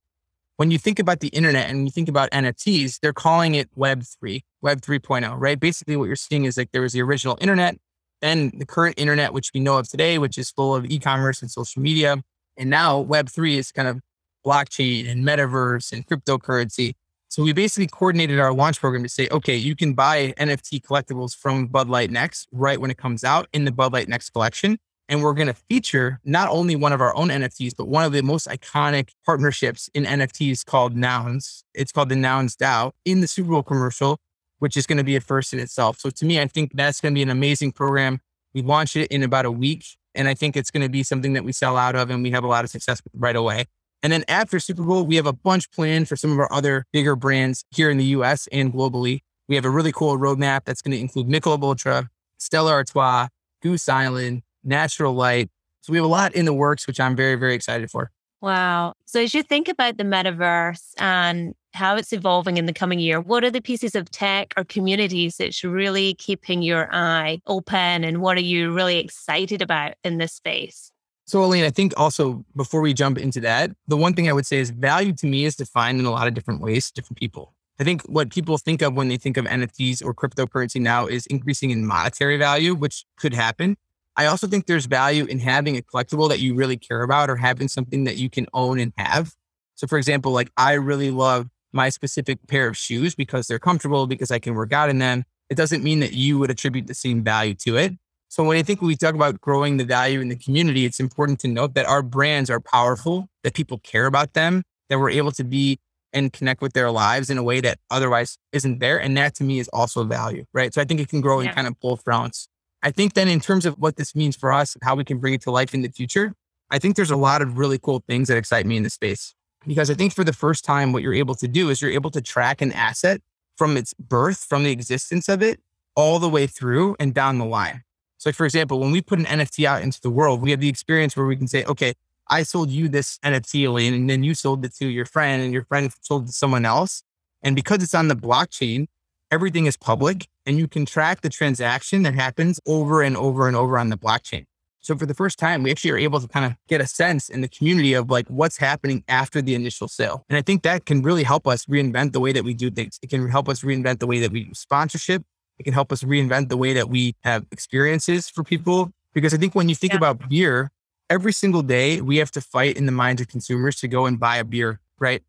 when 0.59 0.73
you 0.73 0.79
think 0.79 0.99
about 0.99 1.21
the 1.21 1.29
internet 1.29 1.71
and 1.71 1.85
you 1.85 1.91
think 1.91 2.09
about 2.09 2.29
NFTs, 2.33 2.99
they're 2.99 3.13
calling 3.13 3.55
it 3.55 3.73
Web3, 3.77 4.43
Web 4.61 4.81
3.0, 4.81 5.37
right? 5.39 5.59
Basically, 5.59 5.97
what 5.97 6.07
you're 6.07 6.17
seeing 6.17 6.47
is 6.47 6.57
like 6.57 6.73
there 6.73 6.83
was 6.83 6.93
the 6.93 7.01
original 7.01 7.39
internet, 7.41 7.77
then 8.23 8.51
the 8.59 8.67
current 8.67 8.99
internet, 8.99 9.33
which 9.33 9.53
we 9.55 9.61
know 9.61 9.79
of 9.79 9.89
today, 9.89 10.19
which 10.19 10.37
is 10.37 10.51
full 10.51 10.75
of 10.75 10.85
e 10.85 10.99
commerce 10.99 11.43
and 11.43 11.51
social 11.51 11.81
media. 11.81 12.25
And 12.57 12.69
now 12.69 13.05
Web3 13.05 13.57
is 13.57 13.71
kind 13.71 13.87
of 13.87 14.01
blockchain 14.45 15.09
and 15.09 15.25
metaverse 15.25 15.93
and 15.93 16.05
cryptocurrency. 16.05 16.95
So 17.29 17.45
we 17.45 17.53
basically 17.53 17.87
coordinated 17.87 18.41
our 18.41 18.53
launch 18.53 18.81
program 18.81 19.05
to 19.05 19.09
say, 19.09 19.29
okay, 19.31 19.55
you 19.55 19.77
can 19.77 19.95
buy 19.95 20.35
NFT 20.39 20.83
collectibles 20.83 21.37
from 21.37 21.69
Bud 21.69 21.89
Light 21.89 22.11
Next 22.11 22.49
right 22.51 22.81
when 22.81 22.91
it 22.91 22.99
comes 22.99 23.23
out 23.23 23.47
in 23.53 23.65
the 23.65 23.71
Bud 23.71 23.93
Light 23.93 24.09
Next 24.09 24.31
collection. 24.31 24.81
And 25.09 25.23
we're 25.23 25.33
going 25.33 25.49
to 25.49 25.55
feature 25.55 26.21
not 26.25 26.51
only 26.51 26.77
one 26.77 26.93
of 26.93 27.01
our 27.01 27.17
own 27.17 27.29
NFTs, 27.29 27.75
but 27.77 27.89
one 27.89 28.05
of 28.05 28.13
the 28.13 28.23
most 28.23 28.47
iconic 28.47 29.11
partnerships 29.25 29.89
in 29.95 30.05
NFTs 30.05 30.67
called 30.67 30.95
Nouns. 30.95 31.65
It's 31.75 31.93
called 31.93 32.11
the 32.11 32.17
Nouns 32.17 32.57
DAO 32.57 32.93
in 33.05 33.21
the 33.21 33.27
Super 33.27 33.51
Bowl 33.51 33.63
commercial, 33.63 34.19
which 34.59 34.77
is 34.77 34.87
going 34.87 34.99
to 34.99 35.05
be 35.05 35.17
a 35.17 35.21
first 35.21 35.55
in 35.55 35.61
itself. 35.61 35.99
So 35.99 36.11
to 36.11 36.25
me, 36.27 36.39
I 36.41 36.47
think 36.47 36.73
that's 36.75 37.01
going 37.01 37.15
to 37.15 37.19
be 37.19 37.23
an 37.23 37.31
amazing 37.31 37.73
program. 37.73 38.21
We 38.53 38.61
launch 38.61 38.97
it 38.97 39.11
in 39.11 39.23
about 39.23 39.47
a 39.47 39.51
week. 39.51 39.85
And 40.15 40.29
I 40.29 40.35
think 40.35 40.57
it's 40.57 40.71
going 40.71 40.83
to 40.83 40.89
be 40.89 41.03
something 41.03 41.35
that 41.35 41.45
we 41.45 41.53
sell 41.53 41.77
out 41.77 41.95
of 41.95 42.11
and 42.11 42.23
we 42.23 42.31
have 42.33 42.45
a 42.45 42.49
lot 42.49 42.65
of 42.65 42.71
success 42.71 43.01
right 43.15 43.37
away. 43.37 43.67
And 44.03 44.13
then 44.13 44.25
after 44.29 44.61
Super 44.61 44.83
Bowl, 44.83 45.05
we 45.05 45.17
have 45.17 45.27
a 45.27 45.33
bunch 45.33 45.71
planned 45.71 46.09
for 46.09 46.17
some 46.17 46.33
of 46.33 46.39
our 46.39 46.53
other 46.53 46.85
bigger 46.93 47.17
brands 47.17 47.65
here 47.71 47.91
in 47.91 47.99
the 47.99 48.05
US 48.07 48.47
and 48.53 48.73
globally. 48.73 49.21
We 49.49 49.55
have 49.55 49.65
a 49.65 49.71
really 49.71 49.93
cool 49.93 50.19
roadmap 50.19 50.65
that's 50.65 50.83
going 50.83 50.93
to 50.93 51.01
include 51.01 51.27
Michelob 51.29 51.63
Ultra, 51.63 52.11
Stella 52.39 52.73
Artois, 52.73 53.29
Goose 53.63 53.89
Island, 53.89 54.43
natural 54.69 55.15
light. 55.15 55.51
So 55.81 55.93
we 55.93 55.99
have 55.99 56.05
a 56.05 56.09
lot 56.09 56.35
in 56.35 56.45
the 56.45 56.53
works, 56.53 56.87
which 56.87 57.01
I'm 57.01 57.17
very, 57.17 57.35
very 57.35 57.55
excited 57.55 57.91
for. 57.91 58.11
Wow. 58.41 58.93
So 59.07 59.21
as 59.21 59.35
you 59.35 59.43
think 59.43 59.69
about 59.69 59.97
the 59.97 60.05
metaverse 60.05 60.93
and 60.99 61.55
how 61.75 61.97
it's 61.97 62.13
evolving 62.13 62.57
in 62.57 62.67
the 62.67 62.73
coming 62.73 63.01
year, 63.01 63.21
what 63.21 63.43
are 63.43 63.51
the 63.51 63.61
pieces 63.61 63.95
of 63.95 64.11
tech 64.11 64.55
or 64.57 64.65
communities 64.65 65.37
that's 65.39 65.65
really 65.65 66.15
keeping 66.15 66.63
your 66.63 66.89
eye 66.95 67.41
open 67.47 68.05
and 68.05 68.21
what 68.21 68.37
are 68.37 68.43
you 68.43 68.73
really 68.73 68.99
excited 68.99 69.61
about 69.61 69.95
in 70.05 70.19
this 70.19 70.33
space? 70.33 70.93
So, 71.27 71.45
Elaine, 71.45 71.65
I 71.65 71.71
think 71.71 71.93
also 71.97 72.45
before 72.57 72.81
we 72.81 72.95
jump 72.95 73.19
into 73.19 73.41
that, 73.41 73.73
the 73.87 73.99
one 73.99 74.15
thing 74.15 74.31
I 74.31 74.33
would 74.33 74.47
say 74.47 74.59
is 74.59 74.71
value 74.71 75.13
to 75.15 75.27
me 75.27 75.45
is 75.45 75.57
defined 75.57 76.01
in 76.01 76.07
a 76.07 76.11
lot 76.11 76.27
of 76.27 76.33
different 76.33 76.63
ways, 76.63 76.91
different 76.91 77.19
people. 77.19 77.55
I 77.79 77.85
think 77.85 78.03
what 78.03 78.31
people 78.31 78.57
think 78.57 78.83
of 78.83 78.95
when 78.95 79.09
they 79.09 79.19
think 79.19 79.37
of 79.37 79.45
NFTs 79.45 80.03
or 80.03 80.15
cryptocurrency 80.15 80.81
now 80.81 81.07
is 81.07 81.27
increasing 81.27 81.71
in 81.71 81.87
monetary 81.87 82.39
value, 82.39 82.75
which 82.75 83.05
could 83.19 83.35
happen. 83.35 83.77
I 84.19 84.27
also 84.27 84.49
think 84.49 84.67
there's 84.67 84.87
value 84.87 85.25
in 85.27 85.39
having 85.39 85.77
a 85.77 85.81
collectible 85.81 86.29
that 86.29 86.41
you 86.41 86.55
really 86.55 86.77
care 86.77 87.03
about 87.03 87.31
or 87.31 87.37
having 87.37 87.69
something 87.69 88.03
that 88.05 88.17
you 88.17 88.29
can 88.29 88.49
own 88.53 88.81
and 88.81 88.93
have. 88.99 89.33
So, 89.77 89.87
for 89.87 89.97
example, 89.97 90.33
like 90.33 90.51
I 90.57 90.73
really 90.73 91.13
love 91.13 91.47
my 91.73 91.89
specific 91.89 92.39
pair 92.49 92.67
of 92.67 92.77
shoes 92.77 93.15
because 93.15 93.47
they're 93.47 93.61
comfortable, 93.61 94.09
because 94.09 94.33
I 94.33 94.41
can 94.41 94.55
work 94.55 94.73
out 94.73 94.91
in 94.91 94.99
them. 94.99 95.25
It 95.49 95.57
doesn't 95.57 95.85
mean 95.85 96.01
that 96.01 96.15
you 96.15 96.37
would 96.41 96.51
attribute 96.51 96.89
the 96.89 96.95
same 96.95 97.23
value 97.23 97.55
to 97.61 97.77
it. 97.77 97.93
So, 98.27 98.43
when 98.43 98.57
I 98.57 98.63
think 98.63 98.83
we 98.83 98.97
talk 98.97 99.15
about 99.15 99.41
growing 99.41 99.77
the 99.77 99.85
value 99.85 100.21
in 100.21 100.29
the 100.29 100.37
community, 100.37 100.85
it's 100.85 100.99
important 100.99 101.39
to 101.41 101.49
note 101.49 101.75
that 101.75 101.87
our 101.87 102.03
brands 102.03 102.51
are 102.51 102.61
powerful, 102.61 103.29
that 103.45 103.55
people 103.55 103.79
care 103.79 104.07
about 104.07 104.33
them, 104.33 104.65
that 104.89 104.99
we're 104.99 105.11
able 105.11 105.31
to 105.33 105.45
be 105.45 105.79
and 106.13 106.33
connect 106.33 106.61
with 106.61 106.73
their 106.73 106.91
lives 106.91 107.31
in 107.31 107.39
a 107.39 107.43
way 107.43 107.61
that 107.61 107.79
otherwise 107.91 108.37
isn't 108.53 108.81
there. 108.81 108.99
And 109.01 109.17
that 109.17 109.37
to 109.37 109.45
me 109.45 109.61
is 109.61 109.69
also 109.73 110.03
value, 110.05 110.45
right? 110.53 110.75
So 110.75 110.81
I 110.81 110.85
think 110.85 110.99
it 111.01 111.09
can 111.09 111.21
grow 111.21 111.41
yeah. 111.41 111.51
in 111.51 111.55
kind 111.55 111.67
of 111.69 111.79
both 111.81 112.03
fronts. 112.03 112.49
I 112.83 112.91
think 112.91 113.15
then 113.15 113.29
in 113.29 113.41
terms 113.41 113.67
of 113.67 113.75
what 113.75 113.97
this 113.97 114.15
means 114.15 114.37
for 114.37 114.53
us, 114.53 114.77
how 114.83 114.95
we 114.95 115.05
can 115.05 115.19
bring 115.19 115.35
it 115.35 115.43
to 115.43 115.51
life 115.51 115.75
in 115.75 115.83
the 115.83 115.89
future, 115.89 116.35
I 116.71 116.79
think 116.79 116.97
there's 116.97 117.11
a 117.11 117.17
lot 117.17 117.43
of 117.43 117.59
really 117.59 117.79
cool 117.79 118.03
things 118.07 118.29
that 118.29 118.37
excite 118.37 118.67
me 118.67 118.77
in 118.77 118.83
the 118.83 118.91
space. 118.91 119.35
Because 119.67 119.91
I 119.91 119.95
think 119.95 120.15
for 120.15 120.23
the 120.23 120.33
first 120.33 120.65
time, 120.65 120.93
what 120.93 121.03
you're 121.03 121.15
able 121.15 121.35
to 121.37 121.49
do 121.49 121.71
is 121.71 121.83
you're 121.83 121.91
able 121.91 122.11
to 122.11 122.21
track 122.21 122.61
an 122.61 122.73
asset 122.73 123.21
from 123.57 123.77
its 123.77 123.93
birth, 123.95 124.45
from 124.49 124.63
the 124.63 124.71
existence 124.71 125.29
of 125.29 125.43
it, 125.43 125.61
all 125.97 126.21
the 126.21 126.29
way 126.29 126.47
through 126.47 126.95
and 127.01 127.13
down 127.13 127.39
the 127.39 127.45
line. 127.45 127.83
So, 128.19 128.31
for 128.33 128.47
example, 128.47 128.79
when 128.79 128.93
we 128.93 129.01
put 129.01 129.19
an 129.19 129.25
NFT 129.25 129.65
out 129.65 129.83
into 129.83 130.01
the 130.01 130.11
world, 130.11 130.41
we 130.41 130.53
have 130.53 130.61
the 130.61 130.69
experience 130.69 131.17
where 131.17 131.27
we 131.27 131.37
can 131.37 131.49
say, 131.49 131.65
okay, 131.65 131.95
I 132.29 132.43
sold 132.45 132.71
you 132.71 132.89
this 132.89 133.19
NFT, 133.25 133.89
and 133.89 134.09
then 134.09 134.23
you 134.23 134.35
sold 134.35 134.65
it 134.65 134.75
to 134.77 134.87
your 134.87 135.07
friend, 135.07 135.43
and 135.43 135.53
your 135.53 135.65
friend 135.65 135.93
sold 136.03 136.25
it 136.25 136.27
to 136.27 136.33
someone 136.33 136.65
else. 136.65 137.03
And 137.43 137.57
because 137.57 137.83
it's 137.83 137.95
on 137.95 138.09
the 138.09 138.17
blockchain, 138.17 138.87
everything 139.31 139.67
is 139.67 139.77
public 139.77 140.29
and 140.49 140.59
you 140.59 140.67
can 140.67 140.87
track 140.87 141.21
the 141.21 141.29
transaction 141.29 142.03
that 142.05 142.15
happens 142.15 142.59
over 142.67 143.03
and 143.03 143.19
over 143.19 143.47
and 143.47 143.55
over 143.55 143.79
on 143.79 143.91
the 143.91 143.99
blockchain. 143.99 144.47
So 144.81 144.97
for 144.97 145.05
the 145.05 145.13
first 145.13 145.39
time, 145.39 145.63
we 145.63 145.71
actually 145.71 145.91
are 145.91 145.99
able 145.99 146.21
to 146.21 146.27
kind 146.27 146.47
of 146.47 146.55
get 146.69 146.81
a 146.81 146.87
sense 146.87 147.29
in 147.29 147.43
the 147.43 147.49
community 147.49 147.93
of 147.93 148.09
like 148.09 148.27
what's 148.29 148.57
happening 148.57 149.05
after 149.09 149.43
the 149.43 149.55
initial 149.55 149.89
sale. 149.89 150.25
And 150.31 150.39
I 150.39 150.41
think 150.41 150.63
that 150.63 150.87
can 150.87 151.03
really 151.03 151.23
help 151.23 151.47
us 151.47 151.67
reinvent 151.67 152.13
the 152.13 152.21
way 152.21 152.33
that 152.33 152.45
we 152.45 152.55
do 152.55 152.71
things. 152.71 152.99
It 153.03 153.11
can 153.11 153.29
help 153.29 153.51
us 153.51 153.61
reinvent 153.61 153.99
the 153.99 154.07
way 154.07 154.21
that 154.21 154.33
we 154.33 154.45
do 154.45 154.55
sponsorship. 154.55 155.23
It 155.59 155.65
can 155.65 155.75
help 155.75 155.93
us 155.93 156.03
reinvent 156.03 156.49
the 156.49 156.57
way 156.57 156.73
that 156.73 156.89
we 156.89 157.15
have 157.25 157.45
experiences 157.53 158.31
for 158.31 158.43
people. 158.43 158.91
Because 159.13 159.35
I 159.35 159.37
think 159.37 159.55
when 159.55 159.69
you 159.69 159.75
think 159.75 159.93
yeah. 159.93 159.99
about 159.99 160.31
beer, 160.31 160.71
every 161.11 161.35
single 161.35 161.63
day 161.63 162.01
we 162.01 162.17
have 162.17 162.31
to 162.31 162.41
fight 162.41 162.79
in 162.79 162.87
the 162.87 162.93
minds 162.93 163.21
of 163.21 163.29
consumers 163.29 163.77
to 163.81 163.89
go 163.89 164.07
and 164.07 164.19
buy 164.19 164.39
a 164.39 164.45
beer, 164.45 164.81
right? 164.99 165.23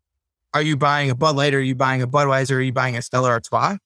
Are 0.54 0.62
you 0.62 0.78
buying 0.78 1.10
a 1.10 1.14
Bud 1.14 1.36
Light? 1.36 1.52
Are 1.52 1.60
you 1.60 1.74
buying 1.74 2.00
a 2.00 2.06
Budweiser? 2.06 2.52
Are 2.52 2.62
you 2.62 2.72
buying 2.72 2.96
a 2.96 3.02
Stella 3.02 3.28
Artois? 3.28 3.76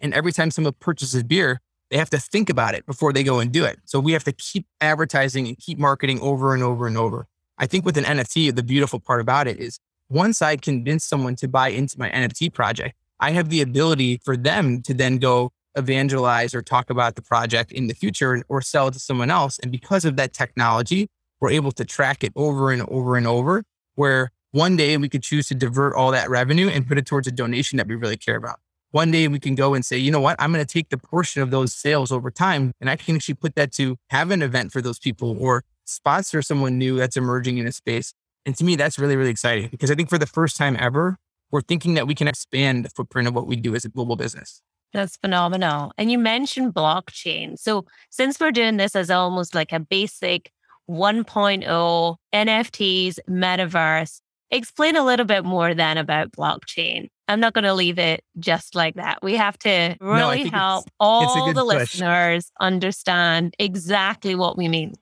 And 0.00 0.12
every 0.14 0.32
time 0.32 0.50
someone 0.50 0.74
purchases 0.78 1.22
beer, 1.22 1.60
they 1.90 1.98
have 1.98 2.10
to 2.10 2.18
think 2.18 2.50
about 2.50 2.74
it 2.74 2.84
before 2.86 3.12
they 3.12 3.22
go 3.22 3.38
and 3.38 3.52
do 3.52 3.64
it. 3.64 3.78
So 3.84 4.00
we 4.00 4.12
have 4.12 4.24
to 4.24 4.32
keep 4.32 4.66
advertising 4.80 5.46
and 5.46 5.56
keep 5.58 5.78
marketing 5.78 6.20
over 6.20 6.52
and 6.54 6.62
over 6.62 6.86
and 6.86 6.96
over. 6.96 7.26
I 7.58 7.66
think 7.66 7.84
with 7.84 7.96
an 7.96 8.04
NFT, 8.04 8.54
the 8.54 8.62
beautiful 8.62 9.00
part 9.00 9.20
about 9.20 9.46
it 9.46 9.58
is 9.58 9.78
once 10.08 10.42
I 10.42 10.56
convince 10.56 11.04
someone 11.04 11.36
to 11.36 11.48
buy 11.48 11.68
into 11.68 11.98
my 11.98 12.10
NFT 12.10 12.52
project, 12.52 12.96
I 13.18 13.30
have 13.30 13.48
the 13.48 13.62
ability 13.62 14.20
for 14.24 14.36
them 14.36 14.82
to 14.82 14.92
then 14.92 15.18
go 15.18 15.52
evangelize 15.76 16.54
or 16.54 16.62
talk 16.62 16.90
about 16.90 17.16
the 17.16 17.22
project 17.22 17.72
in 17.72 17.86
the 17.86 17.94
future 17.94 18.42
or 18.48 18.60
sell 18.62 18.88
it 18.88 18.94
to 18.94 18.98
someone 18.98 19.30
else. 19.30 19.58
And 19.58 19.70
because 19.70 20.04
of 20.04 20.16
that 20.16 20.32
technology, 20.32 21.08
we're 21.40 21.50
able 21.50 21.72
to 21.72 21.84
track 21.84 22.24
it 22.24 22.32
over 22.34 22.70
and 22.72 22.82
over 22.82 23.16
and 23.16 23.26
over, 23.26 23.62
where 23.94 24.32
one 24.52 24.76
day 24.76 24.96
we 24.96 25.08
could 25.08 25.22
choose 25.22 25.48
to 25.48 25.54
divert 25.54 25.94
all 25.94 26.10
that 26.12 26.30
revenue 26.30 26.68
and 26.68 26.86
put 26.86 26.98
it 26.98 27.06
towards 27.06 27.26
a 27.26 27.32
donation 27.32 27.76
that 27.76 27.86
we 27.86 27.94
really 27.94 28.16
care 28.16 28.36
about. 28.36 28.58
One 28.96 29.10
day 29.10 29.28
we 29.28 29.38
can 29.38 29.54
go 29.54 29.74
and 29.74 29.84
say, 29.84 29.98
you 29.98 30.10
know 30.10 30.22
what, 30.22 30.36
I'm 30.38 30.54
going 30.54 30.64
to 30.64 30.72
take 30.72 30.88
the 30.88 30.96
portion 30.96 31.42
of 31.42 31.50
those 31.50 31.74
sales 31.74 32.10
over 32.10 32.30
time 32.30 32.72
and 32.80 32.88
I 32.88 32.96
can 32.96 33.16
actually 33.16 33.34
put 33.34 33.54
that 33.54 33.70
to 33.72 33.98
have 34.08 34.30
an 34.30 34.40
event 34.40 34.72
for 34.72 34.80
those 34.80 34.98
people 34.98 35.36
or 35.38 35.64
sponsor 35.84 36.40
someone 36.40 36.78
new 36.78 36.96
that's 36.96 37.14
emerging 37.14 37.58
in 37.58 37.66
a 37.66 37.72
space. 37.72 38.14
And 38.46 38.56
to 38.56 38.64
me, 38.64 38.74
that's 38.74 38.98
really, 38.98 39.14
really 39.14 39.28
exciting 39.28 39.68
because 39.68 39.90
I 39.90 39.96
think 39.96 40.08
for 40.08 40.16
the 40.16 40.24
first 40.24 40.56
time 40.56 40.78
ever, 40.80 41.18
we're 41.50 41.60
thinking 41.60 41.92
that 41.92 42.06
we 42.06 42.14
can 42.14 42.26
expand 42.26 42.86
the 42.86 42.88
footprint 42.88 43.28
of 43.28 43.34
what 43.34 43.46
we 43.46 43.56
do 43.56 43.74
as 43.74 43.84
a 43.84 43.90
global 43.90 44.16
business. 44.16 44.62
That's 44.94 45.18
phenomenal. 45.18 45.92
And 45.98 46.10
you 46.10 46.18
mentioned 46.18 46.72
blockchain. 46.72 47.58
So, 47.58 47.84
since 48.08 48.40
we're 48.40 48.50
doing 48.50 48.78
this 48.78 48.96
as 48.96 49.10
almost 49.10 49.54
like 49.54 49.74
a 49.74 49.80
basic 49.80 50.50
1.0 50.88 52.16
NFTs, 52.34 53.18
metaverse. 53.28 54.20
Explain 54.50 54.96
a 54.96 55.04
little 55.04 55.26
bit 55.26 55.44
more 55.44 55.74
then 55.74 55.98
about 55.98 56.32
blockchain. 56.32 57.10
I'm 57.28 57.40
not 57.40 57.54
going 57.54 57.64
to 57.64 57.74
leave 57.74 57.98
it 57.98 58.22
just 58.38 58.74
like 58.74 58.94
that. 58.94 59.18
We 59.22 59.34
have 59.34 59.58
to 59.60 59.96
really 60.00 60.44
no, 60.44 60.50
help 60.50 60.86
it's, 60.86 60.94
all 61.00 61.48
it's 61.48 61.58
the 61.58 61.64
push. 61.64 61.74
listeners 61.74 62.52
understand 62.60 63.54
exactly 63.58 64.34
what 64.34 64.56
we 64.56 64.68
mean. 64.68 64.94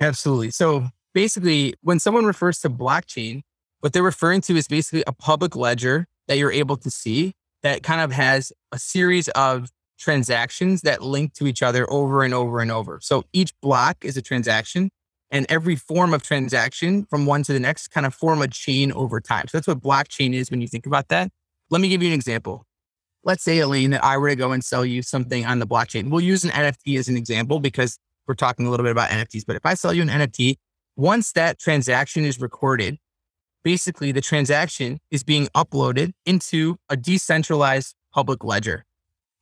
Absolutely. 0.00 0.50
So 0.50 0.88
basically, 1.12 1.74
when 1.82 1.98
someone 1.98 2.24
refers 2.24 2.60
to 2.60 2.70
blockchain, 2.70 3.42
what 3.80 3.92
they're 3.92 4.02
referring 4.02 4.42
to 4.42 4.56
is 4.56 4.68
basically 4.68 5.02
a 5.06 5.12
public 5.12 5.56
ledger 5.56 6.06
that 6.28 6.38
you're 6.38 6.52
able 6.52 6.76
to 6.76 6.90
see 6.90 7.34
that 7.62 7.82
kind 7.82 8.00
of 8.00 8.12
has 8.12 8.52
a 8.72 8.78
series 8.78 9.28
of 9.30 9.70
transactions 9.98 10.82
that 10.82 11.02
link 11.02 11.34
to 11.34 11.46
each 11.46 11.62
other 11.62 11.90
over 11.92 12.22
and 12.22 12.32
over 12.32 12.60
and 12.60 12.70
over. 12.70 13.00
So 13.02 13.24
each 13.32 13.52
block 13.60 14.04
is 14.04 14.16
a 14.16 14.22
transaction 14.22 14.90
and 15.30 15.46
every 15.48 15.76
form 15.76 16.14
of 16.14 16.22
transaction 16.22 17.04
from 17.04 17.26
one 17.26 17.42
to 17.44 17.52
the 17.52 17.60
next 17.60 17.88
kind 17.88 18.06
of 18.06 18.14
form 18.14 18.42
a 18.42 18.48
chain 18.48 18.92
over 18.92 19.20
time. 19.20 19.46
So 19.48 19.58
that's 19.58 19.66
what 19.66 19.80
blockchain 19.80 20.34
is 20.34 20.50
when 20.50 20.60
you 20.60 20.68
think 20.68 20.86
about 20.86 21.08
that. 21.08 21.30
Let 21.70 21.80
me 21.80 21.88
give 21.88 22.02
you 22.02 22.08
an 22.08 22.14
example. 22.14 22.66
Let's 23.22 23.44
say, 23.44 23.58
Elaine, 23.58 23.90
that 23.90 24.02
I 24.02 24.16
were 24.18 24.28
to 24.28 24.36
go 24.36 24.52
and 24.52 24.64
sell 24.64 24.84
you 24.84 25.02
something 25.02 25.46
on 25.46 25.58
the 25.58 25.66
blockchain. 25.66 26.10
We'll 26.10 26.20
use 26.20 26.44
an 26.44 26.50
NFT 26.50 26.98
as 26.98 27.08
an 27.08 27.16
example 27.16 27.60
because 27.60 27.98
we're 28.26 28.34
talking 28.34 28.66
a 28.66 28.70
little 28.70 28.84
bit 28.84 28.92
about 28.92 29.10
NFTs. 29.10 29.44
But 29.46 29.56
if 29.56 29.64
I 29.64 29.74
sell 29.74 29.92
you 29.92 30.02
an 30.02 30.08
NFT, 30.08 30.56
once 30.96 31.32
that 31.32 31.58
transaction 31.58 32.24
is 32.24 32.40
recorded, 32.40 32.98
basically 33.62 34.10
the 34.10 34.20
transaction 34.20 34.98
is 35.10 35.22
being 35.22 35.46
uploaded 35.48 36.12
into 36.26 36.76
a 36.88 36.96
decentralized 36.96 37.94
public 38.12 38.42
ledger. 38.42 38.84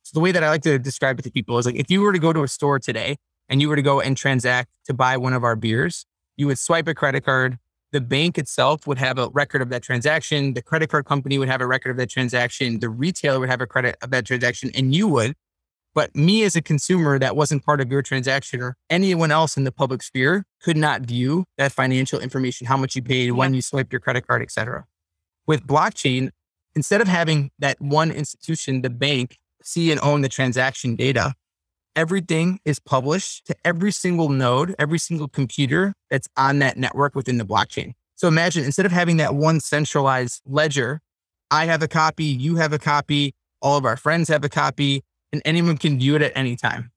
So 0.03 0.11
the 0.13 0.19
way 0.19 0.31
that 0.31 0.43
I 0.43 0.49
like 0.49 0.63
to 0.63 0.77
describe 0.77 1.19
it 1.19 1.23
to 1.23 1.31
people 1.31 1.57
is 1.57 1.65
like 1.65 1.75
if 1.75 1.89
you 1.89 2.01
were 2.01 2.13
to 2.13 2.19
go 2.19 2.33
to 2.33 2.43
a 2.43 2.47
store 2.47 2.79
today 2.79 3.17
and 3.47 3.61
you 3.61 3.69
were 3.69 3.75
to 3.75 3.81
go 3.81 3.99
and 4.01 4.15
transact 4.15 4.69
to 4.85 4.93
buy 4.93 5.17
one 5.17 5.33
of 5.33 5.43
our 5.43 5.55
beers, 5.55 6.05
you 6.37 6.47
would 6.47 6.59
swipe 6.59 6.87
a 6.87 6.93
credit 6.93 7.25
card. 7.25 7.57
The 7.91 8.01
bank 8.01 8.37
itself 8.37 8.85
would 8.85 8.99
have 8.99 9.17
a 9.17 9.29
record 9.29 9.61
of 9.61 9.69
that 9.69 9.81
transaction. 9.81 10.53
The 10.53 10.61
credit 10.61 10.89
card 10.89 11.05
company 11.05 11.39
would 11.39 11.49
have 11.49 11.61
a 11.61 11.67
record 11.67 11.89
of 11.89 11.97
that 11.97 12.09
transaction. 12.09 12.79
The 12.79 12.89
retailer 12.89 13.39
would 13.39 13.49
have 13.49 13.61
a 13.61 13.67
credit 13.67 13.97
of 14.01 14.11
that 14.11 14.25
transaction, 14.25 14.69
and 14.75 14.93
you 14.93 15.07
would. 15.07 15.35
But 15.95 16.15
me 16.15 16.43
as 16.43 16.55
a 16.55 16.61
consumer 16.61 17.17
that 17.17 17.35
wasn't 17.35 17.65
part 17.65 17.81
of 17.81 17.91
your 17.91 18.03
transaction 18.03 18.61
or 18.61 18.77
anyone 18.91 19.31
else 19.31 19.57
in 19.57 19.63
the 19.63 19.71
public 19.71 20.03
sphere 20.03 20.45
could 20.61 20.77
not 20.77 21.01
view 21.01 21.45
that 21.57 21.71
financial 21.71 22.19
information, 22.19 22.67
how 22.67 22.77
much 22.77 22.95
you 22.95 23.01
paid, 23.01 23.25
yeah. 23.25 23.31
when 23.31 23.55
you 23.55 23.61
swiped 23.61 23.91
your 23.91 23.99
credit 23.99 24.27
card, 24.27 24.43
et 24.43 24.51
cetera. 24.51 24.85
With 25.47 25.65
blockchain, 25.65 26.29
instead 26.75 27.01
of 27.01 27.07
having 27.07 27.49
that 27.57 27.81
one 27.81 28.11
institution, 28.11 28.83
the 28.83 28.91
bank, 28.91 29.39
see 29.63 29.91
and 29.91 29.99
own 30.01 30.21
the 30.21 30.29
transaction 30.29 30.95
data, 30.95 31.33
everything 31.95 32.59
is 32.65 32.79
published 32.79 33.45
to 33.47 33.55
every 33.65 33.91
single 33.91 34.29
node, 34.29 34.75
every 34.79 34.99
single 34.99 35.27
computer 35.27 35.93
that's 36.09 36.27
on 36.37 36.59
that 36.59 36.77
network 36.77 37.15
within 37.15 37.37
the 37.37 37.45
blockchain. 37.45 37.93
So 38.15 38.27
imagine 38.27 38.65
instead 38.65 38.85
of 38.85 38.91
having 38.91 39.17
that 39.17 39.35
one 39.35 39.59
centralized 39.59 40.41
ledger, 40.45 41.01
I 41.51 41.65
have 41.65 41.81
a 41.81 41.87
copy, 41.87 42.25
you 42.25 42.57
have 42.57 42.73
a 42.73 42.79
copy, 42.79 43.33
all 43.61 43.77
of 43.77 43.85
our 43.85 43.97
friends 43.97 44.27
have 44.29 44.43
a 44.43 44.49
copy, 44.49 45.03
and 45.31 45.41
anyone 45.45 45.77
can 45.77 45.99
view 45.99 46.15
it 46.15 46.21
at 46.21 46.31
any 46.35 46.55
time. 46.55 46.91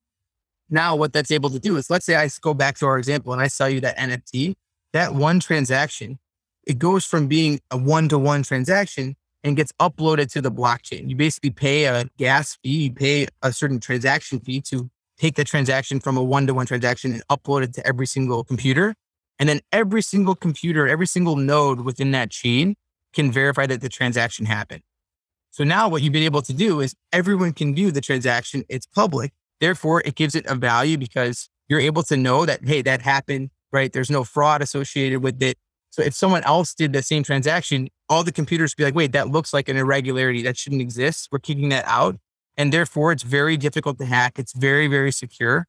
Now, 0.71 0.97
what 0.97 1.13
that's 1.13 1.31
able 1.31 1.51
to 1.51 1.59
do 1.59 1.77
is 1.77 1.91
let's 1.91 2.07
say 2.07 2.17
I 2.17 2.29
go 2.41 2.55
back 2.55 2.79
to 2.79 2.87
our 2.87 2.99
example 2.99 3.33
and 3.33 3.43
I 3.43 3.49
sell 3.49 3.69
you 3.69 3.81
that 3.81 3.99
NFT, 3.99 4.55
that 4.93 5.15
one 5.15 5.39
transaction, 5.39 6.19
it 6.67 6.79
goes 6.79 7.05
from 7.05 7.27
being 7.27 7.61
a 7.71 7.77
one 7.77 8.09
to 8.09 8.19
one 8.19 8.43
transaction 8.43 9.17
and 9.45 9.57
gets 9.57 9.73
uploaded 9.81 10.31
to 10.33 10.41
the 10.41 10.51
blockchain. 10.51 11.09
You 11.09 11.17
basically 11.17 11.51
pay 11.51 11.85
a 11.85 12.05
gas 12.17 12.57
fee, 12.63 12.85
you 12.85 12.93
pay 12.93 13.27
a 13.43 13.53
certain 13.53 13.81
transaction 13.81 14.41
fee 14.41 14.61
to 14.63 14.91
take 15.19 15.35
the 15.35 15.45
transaction 15.45 16.01
from 16.01 16.17
a 16.17 16.23
one 16.23 16.47
to 16.47 16.55
one 16.55 16.67
transaction 16.67 17.13
and 17.13 17.27
upload 17.29 17.63
it 17.63 17.75
to 17.75 17.87
every 17.87 18.07
single 18.07 18.45
computer. 18.45 18.95
And 19.39 19.49
then 19.49 19.61
every 19.73 20.03
single 20.03 20.35
computer, 20.35 20.87
every 20.87 21.07
single 21.07 21.37
node 21.37 21.81
within 21.81 22.13
that 22.13 22.31
chain 22.31 22.77
can 23.13 23.33
verify 23.33 23.67
that 23.67 23.81
the 23.81 23.89
transaction 23.89 24.47
happened. 24.47 24.83
So 25.51 25.65
now 25.65 25.89
what 25.89 26.03
you've 26.03 26.13
been 26.13 26.23
able 26.23 26.43
to 26.43 26.53
do 26.53 26.81
is 26.81 26.95
everyone 27.13 27.53
can 27.53 27.75
view 27.75 27.91
the 27.91 28.01
transaction. 28.01 28.65
It's 28.69 28.87
public. 28.87 29.33
Therefore, 29.61 30.03
it 30.05 30.15
gives 30.15 30.35
it 30.35 30.47
a 30.47 30.55
value 30.55 30.97
because 30.97 31.51
you're 31.69 31.81
able 31.81 32.03
to 32.05 32.17
know 32.17 32.47
that, 32.47 32.65
hey, 32.65 32.83
that 32.83 33.03
happened, 33.03 33.51
right? 33.71 33.93
There's 33.93 34.11
no 34.11 34.25
fraud 34.25 34.63
associated 34.63 35.23
with 35.23 35.43
it. 35.43 35.59
So 35.91 36.03
if 36.03 36.15
someone 36.15 36.43
else 36.45 36.73
did 36.75 36.93
the 36.95 37.03
same 37.03 37.23
transaction, 37.23 37.89
all 38.13 38.23
the 38.23 38.31
computers 38.31 38.75
be 38.75 38.85
like, 38.85 38.95
wait, 38.95 39.13
that 39.13 39.29
looks 39.29 39.55
like 39.55 39.71
an 39.71 39.77
irregularity 39.79 40.43
that 40.43 40.59
shouldn't 40.59 40.83
exist. 40.83 41.31
We're 41.33 41.39
kicking 41.39 41.71
that 41.71 41.87
out. 41.87 42.19
And 42.59 42.71
therefore, 42.71 43.11
it's 43.11 43.23
very 43.23 43.57
difficult 43.57 43.97
to 43.99 44.05
hack. 44.05 44.39
It's 44.39 44.53
very, 44.53 44.87
very 44.87 45.11
secure. 45.11 45.67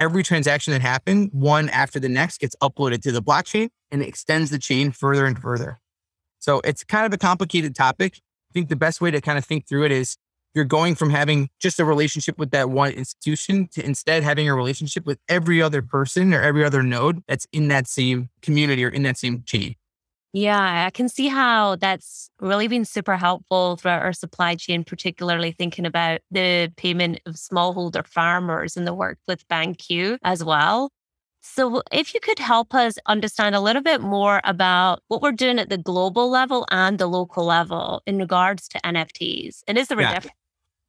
every 0.00 0.22
transaction 0.22 0.72
that 0.72 0.82
happened, 0.82 1.30
one 1.32 1.68
after 1.70 1.98
the 1.98 2.08
next, 2.08 2.38
gets 2.40 2.56
uploaded 2.62 3.02
to 3.02 3.12
the 3.12 3.22
blockchain 3.22 3.70
and 3.90 4.02
extends 4.02 4.50
the 4.50 4.58
chain 4.58 4.90
further 4.90 5.26
and 5.26 5.38
further. 5.38 5.80
So 6.38 6.60
it's 6.64 6.84
kind 6.84 7.06
of 7.06 7.12
a 7.12 7.18
complicated 7.18 7.74
topic. 7.74 8.20
I 8.50 8.52
think 8.52 8.68
the 8.68 8.76
best 8.76 9.00
way 9.00 9.10
to 9.10 9.20
kind 9.20 9.38
of 9.38 9.44
think 9.44 9.66
through 9.66 9.84
it 9.84 9.92
is 9.92 10.16
you're 10.54 10.64
going 10.64 10.94
from 10.94 11.10
having 11.10 11.48
just 11.58 11.80
a 11.80 11.84
relationship 11.84 12.38
with 12.38 12.50
that 12.50 12.70
one 12.70 12.92
institution 12.92 13.68
to 13.72 13.84
instead 13.84 14.22
having 14.22 14.48
a 14.48 14.54
relationship 14.54 15.04
with 15.06 15.18
every 15.28 15.60
other 15.60 15.82
person 15.82 16.32
or 16.32 16.40
every 16.40 16.64
other 16.64 16.82
node 16.82 17.22
that's 17.26 17.46
in 17.52 17.68
that 17.68 17.88
same 17.88 18.28
community 18.42 18.84
or 18.84 18.88
in 18.88 19.02
that 19.04 19.16
same 19.16 19.42
chain. 19.44 19.74
Yeah, 20.34 20.84
I 20.86 20.90
can 20.90 21.08
see 21.08 21.28
how 21.28 21.76
that's 21.76 22.28
really 22.40 22.66
been 22.66 22.84
super 22.84 23.16
helpful 23.16 23.76
throughout 23.76 24.02
our 24.02 24.12
supply 24.12 24.56
chain, 24.56 24.82
particularly 24.82 25.52
thinking 25.52 25.86
about 25.86 26.22
the 26.32 26.72
payment 26.76 27.20
of 27.24 27.36
smallholder 27.36 28.04
farmers 28.04 28.76
and 28.76 28.84
the 28.84 28.94
work 28.94 29.18
with 29.28 29.46
BanQu 29.46 30.18
as 30.24 30.42
well. 30.42 30.90
So, 31.40 31.82
if 31.92 32.14
you 32.14 32.20
could 32.20 32.40
help 32.40 32.74
us 32.74 32.96
understand 33.06 33.54
a 33.54 33.60
little 33.60 33.82
bit 33.82 34.00
more 34.00 34.40
about 34.42 35.04
what 35.06 35.22
we're 35.22 35.30
doing 35.30 35.60
at 35.60 35.68
the 35.68 35.78
global 35.78 36.28
level 36.28 36.66
and 36.72 36.98
the 36.98 37.06
local 37.06 37.44
level 37.44 38.02
in 38.04 38.18
regards 38.18 38.66
to 38.68 38.80
NFTs, 38.80 39.60
and 39.68 39.78
is 39.78 39.86
there 39.86 40.00
yeah. 40.00 40.10
a 40.10 40.14
difference? 40.14 40.36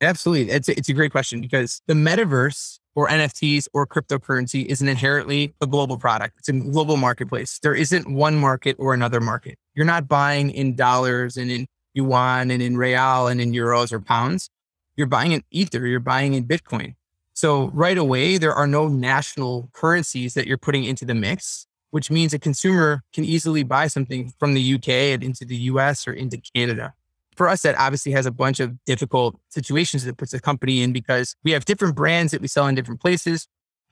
Absolutely. 0.01 0.51
It's 0.51 0.69
a, 0.69 0.75
it's 0.75 0.89
a 0.89 0.93
great 0.93 1.11
question 1.11 1.39
because 1.39 1.83
the 1.85 1.93
metaverse 1.93 2.79
or 2.95 3.07
NFTs 3.09 3.67
or 3.73 3.85
cryptocurrency 3.85 4.65
is 4.65 4.81
an 4.81 4.87
inherently 4.87 5.53
a 5.61 5.67
global 5.67 5.97
product. 5.97 6.39
It's 6.39 6.49
a 6.49 6.53
global 6.53 6.97
marketplace. 6.97 7.59
There 7.59 7.75
isn't 7.75 8.09
one 8.09 8.37
market 8.37 8.77
or 8.79 8.93
another 8.93 9.19
market. 9.19 9.59
You're 9.75 9.85
not 9.85 10.07
buying 10.07 10.49
in 10.49 10.75
dollars 10.75 11.37
and 11.37 11.51
in 11.51 11.67
yuan 11.93 12.49
and 12.51 12.61
in 12.61 12.77
real 12.77 13.27
and 13.27 13.39
in 13.41 13.51
euros 13.51 13.91
or 13.91 13.99
pounds. 13.99 14.49
You're 14.95 15.07
buying 15.07 15.33
in 15.33 15.43
ether, 15.51 15.85
you're 15.85 15.99
buying 15.99 16.33
in 16.33 16.45
Bitcoin. 16.45 16.95
So 17.33 17.67
right 17.73 17.97
away, 17.97 18.37
there 18.37 18.53
are 18.53 18.67
no 18.67 18.87
national 18.87 19.69
currencies 19.73 20.35
that 20.35 20.47
you're 20.47 20.57
putting 20.57 20.85
into 20.85 21.03
the 21.03 21.13
mix, 21.13 21.67
which 21.91 22.09
means 22.09 22.33
a 22.33 22.39
consumer 22.39 23.01
can 23.11 23.25
easily 23.25 23.63
buy 23.63 23.87
something 23.87 24.31
from 24.39 24.53
the 24.53 24.75
UK 24.75 24.89
and 24.89 25.21
into 25.21 25.43
the 25.43 25.57
US 25.57 26.07
or 26.07 26.13
into 26.13 26.37
Canada 26.55 26.93
for 27.35 27.47
us, 27.49 27.61
that 27.63 27.77
obviously 27.77 28.11
has 28.13 28.25
a 28.25 28.31
bunch 28.31 28.59
of 28.59 28.83
difficult 28.85 29.39
situations 29.49 30.05
that 30.05 30.17
puts 30.17 30.31
the 30.31 30.39
company 30.39 30.81
in 30.81 30.93
because 30.93 31.35
we 31.43 31.51
have 31.51 31.65
different 31.65 31.95
brands 31.95 32.31
that 32.31 32.41
we 32.41 32.47
sell 32.47 32.67
in 32.67 32.75
different 32.75 33.01
places. 33.01 33.47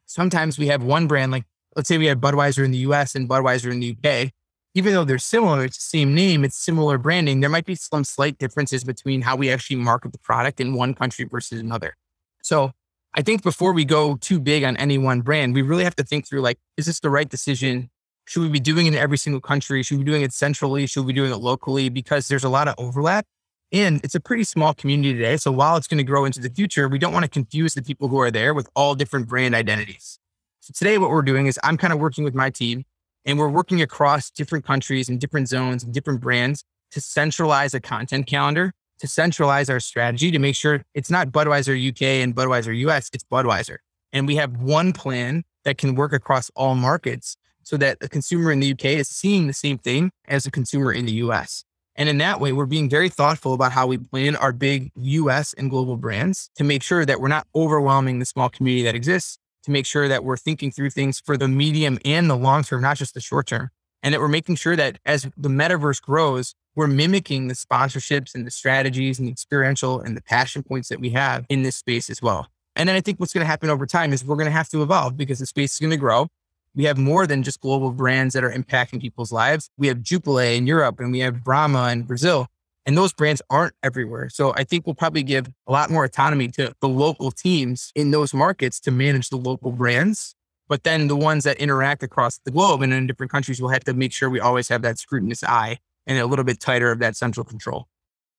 Sometimes 0.05 0.57
we 0.57 0.67
have 0.67 0.83
one 0.83 1.07
brand, 1.07 1.31
like 1.31 1.45
let's 1.75 1.87
say 1.87 1.97
we 1.97 2.05
have 2.07 2.19
Budweiser 2.19 2.63
in 2.63 2.71
the 2.71 2.79
US 2.79 3.15
and 3.15 3.29
Budweiser 3.29 3.71
in 3.71 3.79
the 3.79 3.95
UK. 3.97 4.31
Even 4.75 4.93
though 4.93 5.03
they're 5.03 5.19
similar, 5.19 5.63
it's 5.65 5.77
the 5.77 5.97
same 5.97 6.15
name, 6.15 6.43
it's 6.43 6.57
similar 6.57 6.97
branding, 6.97 7.41
there 7.41 7.49
might 7.49 7.65
be 7.65 7.75
some 7.75 8.03
slight 8.03 8.39
differences 8.39 8.83
between 8.83 9.21
how 9.21 9.35
we 9.35 9.51
actually 9.51 9.75
market 9.75 10.11
the 10.11 10.17
product 10.17 10.59
in 10.59 10.73
one 10.73 10.95
country 10.95 11.25
versus 11.25 11.59
another. 11.59 11.95
So 12.41 12.71
I 13.13 13.21
think 13.21 13.43
before 13.43 13.73
we 13.73 13.85
go 13.85 14.15
too 14.15 14.39
big 14.39 14.63
on 14.63 14.75
any 14.77 14.97
one 14.97 15.21
brand, 15.21 15.53
we 15.53 15.61
really 15.61 15.83
have 15.83 15.95
to 15.97 16.03
think 16.03 16.27
through 16.27 16.41
like, 16.41 16.57
is 16.77 16.87
this 16.87 16.99
the 16.99 17.11
right 17.11 17.29
decision? 17.29 17.91
Should 18.25 18.41
we 18.41 18.49
be 18.49 18.59
doing 18.59 18.87
it 18.87 18.93
in 18.93 18.99
every 18.99 19.17
single 19.17 19.41
country? 19.41 19.83
Should 19.83 19.99
we 19.99 20.03
be 20.03 20.11
doing 20.11 20.23
it 20.23 20.33
centrally? 20.33 20.87
Should 20.87 21.05
we 21.05 21.13
be 21.13 21.19
doing 21.19 21.31
it 21.31 21.37
locally? 21.37 21.89
Because 21.89 22.27
there's 22.27 22.43
a 22.43 22.49
lot 22.49 22.67
of 22.67 22.73
overlap. 22.77 23.27
And 23.73 24.01
it's 24.03 24.13
a 24.13 24.19
pretty 24.19 24.43
small 24.43 24.75
community 24.75 25.13
today. 25.13 25.35
So 25.35 25.51
while 25.51 25.75
it's 25.77 25.87
going 25.87 25.97
to 25.97 26.03
grow 26.03 26.25
into 26.25 26.39
the 26.39 26.49
future, 26.51 26.87
we 26.87 26.99
don't 26.99 27.11
want 27.11 27.25
to 27.25 27.29
confuse 27.29 27.73
the 27.73 27.81
people 27.81 28.07
who 28.07 28.19
are 28.19 28.29
there 28.29 28.53
with 28.53 28.69
all 28.75 28.93
different 28.93 29.27
brand 29.27 29.55
identities. 29.55 30.19
So 30.59 30.71
today, 30.77 30.99
what 30.99 31.09
we're 31.09 31.23
doing 31.23 31.47
is 31.47 31.59
I'm 31.63 31.75
kind 31.75 31.91
of 31.91 31.97
working 31.99 32.23
with 32.23 32.35
my 32.35 32.51
team 32.51 32.85
and 33.25 33.39
we're 33.39 33.49
working 33.49 33.81
across 33.81 34.29
different 34.29 34.63
countries 34.63 35.09
and 35.09 35.19
different 35.19 35.49
zones 35.49 35.83
and 35.83 35.91
different 35.91 36.21
brands 36.21 36.63
to 36.91 37.01
centralize 37.01 37.73
a 37.73 37.79
content 37.79 38.27
calendar, 38.27 38.73
to 38.99 39.07
centralize 39.07 39.71
our 39.71 39.79
strategy 39.79 40.29
to 40.29 40.37
make 40.37 40.55
sure 40.55 40.85
it's 40.93 41.09
not 41.09 41.29
Budweiser 41.29 41.75
UK 41.75 42.23
and 42.23 42.35
Budweiser 42.35 42.77
US, 42.87 43.09
it's 43.11 43.23
Budweiser. 43.23 43.77
And 44.11 44.27
we 44.27 44.35
have 44.35 44.55
one 44.57 44.93
plan 44.93 45.43
that 45.65 45.79
can 45.79 45.95
work 45.95 46.13
across 46.13 46.51
all 46.55 46.75
markets 46.75 47.37
so 47.63 47.75
that 47.77 47.97
a 48.01 48.07
consumer 48.07 48.51
in 48.51 48.59
the 48.59 48.71
UK 48.73 48.85
is 48.85 49.09
seeing 49.09 49.47
the 49.47 49.53
same 49.53 49.79
thing 49.79 50.11
as 50.27 50.45
a 50.45 50.51
consumer 50.51 50.93
in 50.93 51.07
the 51.07 51.13
US. 51.13 51.65
And 51.95 52.09
in 52.09 52.17
that 52.19 52.39
way, 52.39 52.51
we're 52.51 52.65
being 52.65 52.89
very 52.89 53.09
thoughtful 53.09 53.53
about 53.53 53.71
how 53.71 53.85
we 53.85 53.97
plan 53.97 54.35
our 54.35 54.51
big 54.51 54.91
US 54.95 55.53
and 55.53 55.69
global 55.69 55.95
brands 55.95 56.49
to 56.55 56.63
make 56.63 56.81
sure 56.81 57.05
that 57.05 57.19
we're 57.21 57.27
not 57.27 57.47
overwhelming 57.55 58.19
the 58.19 58.25
small 58.25 58.49
community 58.49 58.83
that 58.83 58.95
exists, 58.95 59.37
to 59.63 59.71
make 59.71 59.85
sure 59.85 60.07
that 60.07 60.23
we're 60.23 60.37
thinking 60.37 60.71
through 60.71 60.89
things 60.89 61.19
for 61.19 61.37
the 61.37 61.47
medium 61.47 61.99
and 62.03 62.29
the 62.29 62.35
long 62.35 62.63
term, 62.63 62.81
not 62.81 62.97
just 62.97 63.13
the 63.13 63.21
short 63.21 63.47
term. 63.47 63.69
And 64.01 64.13
that 64.13 64.19
we're 64.19 64.27
making 64.27 64.55
sure 64.55 64.75
that 64.75 64.99
as 65.05 65.29
the 65.37 65.49
metaverse 65.49 66.01
grows, 66.01 66.55
we're 66.75 66.87
mimicking 66.87 67.47
the 67.47 67.53
sponsorships 67.53 68.33
and 68.33 68.45
the 68.45 68.51
strategies 68.51 69.19
and 69.19 69.27
the 69.27 69.31
experiential 69.31 70.01
and 70.01 70.17
the 70.17 70.21
passion 70.21 70.63
points 70.63 70.89
that 70.89 70.99
we 70.99 71.11
have 71.11 71.45
in 71.47 71.63
this 71.63 71.75
space 71.75 72.09
as 72.09 72.21
well. 72.21 72.47
And 72.75 72.89
then 72.89 72.95
I 72.95 73.01
think 73.01 73.19
what's 73.19 73.33
going 73.33 73.43
to 73.43 73.49
happen 73.49 73.69
over 73.69 73.85
time 73.85 74.11
is 74.11 74.25
we're 74.25 74.35
going 74.35 74.47
to 74.47 74.51
have 74.51 74.69
to 74.69 74.81
evolve 74.81 75.15
because 75.15 75.39
the 75.39 75.45
space 75.45 75.73
is 75.73 75.79
going 75.79 75.91
to 75.91 75.97
grow 75.97 76.27
we 76.75 76.85
have 76.85 76.97
more 76.97 77.27
than 77.27 77.43
just 77.43 77.61
global 77.61 77.91
brands 77.91 78.33
that 78.33 78.43
are 78.43 78.51
impacting 78.51 79.01
people's 79.01 79.31
lives. 79.31 79.69
We 79.77 79.87
have 79.87 80.01
Jupiler 80.01 80.43
in 80.43 80.67
Europe 80.67 80.99
and 80.99 81.11
we 81.11 81.19
have 81.19 81.43
Brahma 81.43 81.89
in 81.91 82.03
Brazil. 82.03 82.47
And 82.85 82.97
those 82.97 83.13
brands 83.13 83.41
aren't 83.49 83.73
everywhere. 83.81 84.29
So 84.29 84.53
I 84.55 84.63
think 84.63 84.85
we'll 84.85 84.95
probably 84.95 85.23
give 85.23 85.47
a 85.67 85.71
lot 85.71 85.89
more 85.89 86.03
autonomy 86.03 86.49
to 86.49 86.73
the 86.81 86.89
local 86.89 87.31
teams 87.31 87.91
in 87.95 88.11
those 88.11 88.33
markets 88.33 88.79
to 88.81 88.91
manage 88.91 89.29
the 89.29 89.37
local 89.37 89.71
brands. 89.71 90.35
But 90.67 90.83
then 90.83 91.07
the 91.07 91.15
ones 91.15 91.45
that 91.45 91.57
interact 91.57 92.03
across 92.03 92.39
the 92.39 92.51
globe 92.51 92.81
and 92.81 92.91
in 92.93 93.07
different 93.07 93.31
countries 93.31 93.61
we'll 93.61 93.71
have 93.71 93.83
to 93.85 93.93
make 93.93 94.11
sure 94.11 94.29
we 94.29 94.39
always 94.39 94.67
have 94.67 94.81
that 94.81 94.97
scrutinous 94.97 95.43
eye 95.43 95.77
and 96.07 96.17
a 96.17 96.25
little 96.25 96.43
bit 96.43 96.59
tighter 96.59 96.91
of 96.91 96.99
that 96.99 97.15
central 97.15 97.45
control. 97.45 97.87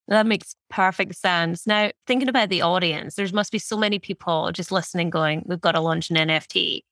That 0.08 0.26
makes 0.26 0.54
perfect 0.68 1.14
sense. 1.14 1.66
Now, 1.66 1.90
thinking 2.06 2.28
about 2.28 2.50
the 2.50 2.60
audience, 2.60 3.14
there 3.14 3.26
must 3.32 3.52
be 3.52 3.58
so 3.58 3.78
many 3.78 3.98
people 3.98 4.52
just 4.52 4.70
listening 4.70 5.08
going, 5.08 5.44
we've 5.46 5.60
got 5.60 5.72
to 5.72 5.80
launch 5.80 6.10
an 6.10 6.16
NFT. 6.16 6.82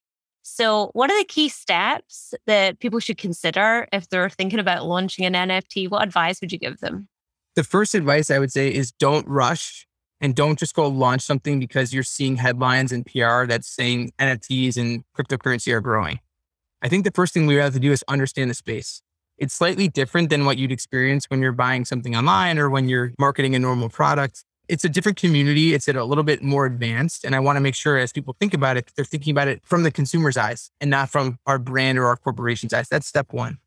So, 0.42 0.90
what 0.92 1.10
are 1.10 1.18
the 1.18 1.24
key 1.24 1.48
steps 1.48 2.34
that 2.46 2.80
people 2.80 2.98
should 2.98 3.16
consider 3.16 3.86
if 3.92 4.08
they're 4.08 4.28
thinking 4.28 4.58
about 4.58 4.84
launching 4.84 5.24
an 5.24 5.34
NFT? 5.34 5.88
What 5.88 6.02
advice 6.02 6.40
would 6.40 6.52
you 6.52 6.58
give 6.58 6.80
them? 6.80 7.08
The 7.54 7.64
first 7.64 7.94
advice 7.94 8.30
I 8.30 8.38
would 8.38 8.52
say 8.52 8.72
is 8.72 8.92
don't 8.92 9.26
rush 9.28 9.86
and 10.20 10.34
don't 10.34 10.58
just 10.58 10.74
go 10.74 10.88
launch 10.88 11.22
something 11.22 11.60
because 11.60 11.92
you're 11.92 12.02
seeing 12.02 12.36
headlines 12.36 12.92
and 12.92 13.06
PR 13.06 13.44
that's 13.44 13.68
saying 13.68 14.12
NFTs 14.18 14.76
and 14.76 15.04
cryptocurrency 15.16 15.72
are 15.72 15.80
growing. 15.80 16.20
I 16.80 16.88
think 16.88 17.04
the 17.04 17.12
first 17.12 17.34
thing 17.34 17.46
we 17.46 17.56
have 17.56 17.74
to 17.74 17.80
do 17.80 17.92
is 17.92 18.04
understand 18.08 18.50
the 18.50 18.54
space. 18.54 19.02
It's 19.38 19.54
slightly 19.54 19.88
different 19.88 20.30
than 20.30 20.44
what 20.44 20.58
you'd 20.58 20.72
experience 20.72 21.26
when 21.26 21.40
you're 21.40 21.52
buying 21.52 21.84
something 21.84 22.16
online 22.16 22.58
or 22.58 22.68
when 22.68 22.88
you're 22.88 23.12
marketing 23.18 23.54
a 23.54 23.58
normal 23.58 23.88
product 23.88 24.44
it's 24.72 24.86
a 24.86 24.88
different 24.88 25.18
community. 25.18 25.74
It's 25.74 25.86
at 25.86 25.96
a 25.96 26.04
little 26.04 26.24
bit 26.24 26.42
more 26.42 26.64
advanced. 26.64 27.26
And 27.26 27.34
I 27.34 27.40
want 27.40 27.56
to 27.56 27.60
make 27.60 27.74
sure 27.74 27.98
as 27.98 28.10
people 28.10 28.34
think 28.40 28.54
about 28.54 28.78
it, 28.78 28.90
they're 28.96 29.04
thinking 29.04 29.30
about 29.30 29.46
it 29.46 29.60
from 29.62 29.82
the 29.82 29.90
consumer's 29.90 30.38
eyes 30.38 30.70
and 30.80 30.90
not 30.90 31.10
from 31.10 31.38
our 31.44 31.58
brand 31.58 31.98
or 31.98 32.06
our 32.06 32.16
corporation's 32.16 32.72
eyes. 32.72 32.88
That's 32.88 33.06
step 33.06 33.34
one. 33.34 33.58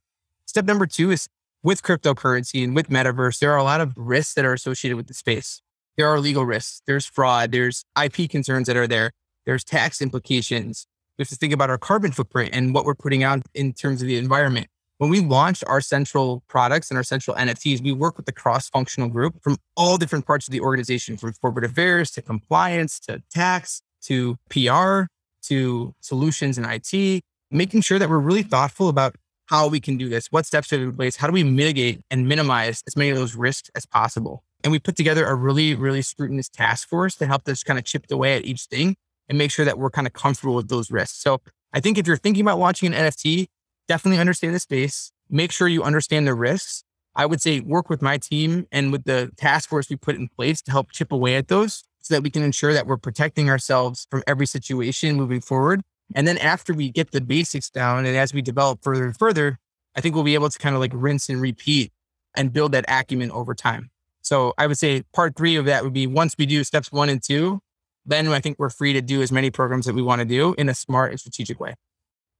Step 0.47 0.65
number 0.65 0.87
two 0.87 1.11
is 1.11 1.27
with 1.61 1.83
cryptocurrency 1.83 2.63
and 2.63 2.75
with 2.75 2.89
metaverse, 2.89 3.37
there 3.37 3.51
are 3.51 3.57
a 3.57 3.63
lot 3.63 3.81
of 3.81 3.93
risks 3.95 4.33
that 4.33 4.45
are 4.45 4.53
associated 4.53 4.97
with 4.97 5.05
the 5.05 5.13
space. 5.13 5.61
There 5.95 6.07
are 6.07 6.19
legal 6.19 6.43
risks, 6.43 6.81
there's 6.87 7.05
fraud, 7.05 7.51
there's 7.51 7.85
IP 8.03 8.27
concerns 8.27 8.65
that 8.65 8.75
are 8.75 8.87
there, 8.87 9.11
there's 9.45 9.63
tax 9.63 10.01
implications. 10.01 10.87
We 11.19 11.21
have 11.21 11.29
to 11.29 11.35
think 11.35 11.53
about 11.53 11.69
our 11.69 11.77
carbon 11.77 12.13
footprint 12.13 12.49
and 12.51 12.73
what 12.73 12.83
we're 12.83 12.95
putting 12.95 13.23
out 13.23 13.43
in 13.53 13.73
terms 13.73 14.01
of 14.01 14.07
the 14.07 14.17
environment. 14.17 14.67
When 14.97 15.09
we 15.09 15.19
launched 15.19 15.63
our 15.67 15.81
central 15.81 16.41
products 16.47 16.89
and 16.89 16.97
our 16.97 17.03
central 17.03 17.35
NFTs, 17.35 17.83
we 17.83 17.91
work 17.91 18.15
with 18.15 18.27
a 18.29 18.31
cross 18.31 18.69
functional 18.69 19.09
group 19.09 19.35
from 19.43 19.57
all 19.75 19.97
different 19.97 20.25
parts 20.25 20.47
of 20.47 20.53
the 20.53 20.61
organization, 20.61 21.17
from 21.17 21.33
corporate 21.33 21.65
affairs 21.65 22.11
to 22.11 22.21
compliance 22.21 22.99
to 23.01 23.21
tax 23.29 23.81
to 24.03 24.37
PR 24.49 25.03
to 25.43 25.93
solutions 25.99 26.57
and 26.57 26.65
IT, 26.65 27.23
making 27.51 27.81
sure 27.81 27.99
that 27.99 28.09
we're 28.09 28.19
really 28.19 28.43
thoughtful 28.43 28.87
about 28.87 29.15
how 29.47 29.67
we 29.67 29.81
can 29.81 29.97
do 29.97 30.07
this, 30.07 30.27
what 30.31 30.45
steps 30.45 30.71
are 30.71 30.81
in 30.81 30.95
place, 30.95 31.17
how 31.17 31.27
do 31.27 31.33
we 31.33 31.43
mitigate 31.43 32.01
and 32.09 32.27
minimize 32.27 32.81
as 32.87 32.95
many 32.95 33.09
of 33.09 33.17
those 33.17 33.35
risks 33.35 33.69
as 33.75 33.85
possible. 33.85 34.43
And 34.63 34.71
we 34.71 34.79
put 34.79 34.95
together 34.95 35.25
a 35.25 35.35
really, 35.35 35.75
really 35.75 36.01
scrutinous 36.01 36.47
task 36.47 36.87
force 36.87 37.15
to 37.15 37.27
help 37.27 37.47
us 37.49 37.63
kind 37.63 37.77
of 37.77 37.85
chip 37.85 38.05
away 38.09 38.37
at 38.37 38.45
each 38.45 38.63
thing 38.63 38.95
and 39.27 39.37
make 39.37 39.51
sure 39.51 39.65
that 39.65 39.77
we're 39.77 39.89
kind 39.89 40.07
of 40.07 40.13
comfortable 40.13 40.55
with 40.55 40.69
those 40.69 40.89
risks. 40.89 41.21
So 41.21 41.41
I 41.73 41.81
think 41.81 41.97
if 41.97 42.07
you're 42.07 42.17
thinking 42.17 42.41
about 42.41 42.59
launching 42.59 42.93
an 42.93 43.07
NFT, 43.07 43.47
definitely 43.87 44.19
understand 44.19 44.55
the 44.55 44.59
space. 44.59 45.11
Make 45.29 45.51
sure 45.51 45.67
you 45.67 45.83
understand 45.83 46.27
the 46.27 46.33
risks. 46.33 46.83
I 47.15 47.25
would 47.25 47.41
say 47.41 47.61
work 47.61 47.89
with 47.89 48.01
my 48.01 48.17
team 48.17 48.67
and 48.71 48.91
with 48.91 49.05
the 49.05 49.31
task 49.37 49.69
force 49.69 49.89
we 49.89 49.95
put 49.95 50.15
in 50.15 50.27
place 50.27 50.61
to 50.63 50.71
help 50.71 50.91
chip 50.91 51.11
away 51.11 51.35
at 51.35 51.47
those 51.47 51.83
so 52.01 52.13
that 52.13 52.21
we 52.21 52.29
can 52.29 52.43
ensure 52.43 52.73
that 52.73 52.87
we're 52.87 52.97
protecting 52.97 53.49
ourselves 53.49 54.05
from 54.11 54.21
every 54.27 54.45
situation 54.45 55.15
moving 55.15 55.41
forward. 55.41 55.81
And 56.13 56.27
then 56.27 56.37
after 56.37 56.73
we 56.73 56.91
get 56.91 57.11
the 57.11 57.21
basics 57.21 57.69
down 57.69 58.05
and 58.05 58.15
as 58.15 58.33
we 58.33 58.41
develop 58.41 58.83
further 58.83 59.05
and 59.05 59.17
further, 59.17 59.57
I 59.95 60.01
think 60.01 60.13
we'll 60.13 60.23
be 60.23 60.35
able 60.35 60.49
to 60.49 60.59
kind 60.59 60.75
of 60.75 60.81
like 60.81 60.91
rinse 60.93 61.29
and 61.29 61.41
repeat 61.41 61.91
and 62.35 62.51
build 62.51 62.73
that 62.73 62.85
acumen 62.87 63.31
over 63.31 63.55
time. 63.55 63.89
So 64.21 64.53
I 64.57 64.67
would 64.67 64.77
say 64.77 65.03
part 65.13 65.35
three 65.35 65.55
of 65.55 65.65
that 65.65 65.83
would 65.83 65.93
be 65.93 66.05
once 66.05 66.35
we 66.37 66.45
do 66.45 66.63
steps 66.63 66.91
one 66.91 67.09
and 67.09 67.23
two, 67.23 67.59
then 68.05 68.27
I 68.27 68.39
think 68.39 68.59
we're 68.59 68.69
free 68.69 68.93
to 68.93 69.01
do 69.01 69.21
as 69.21 69.31
many 69.31 69.49
programs 69.49 69.85
that 69.85 69.95
we 69.95 70.01
want 70.01 70.19
to 70.19 70.25
do 70.25 70.53
in 70.57 70.69
a 70.69 70.75
smart 70.75 71.11
and 71.11 71.19
strategic 71.19 71.59
way. 71.59 71.75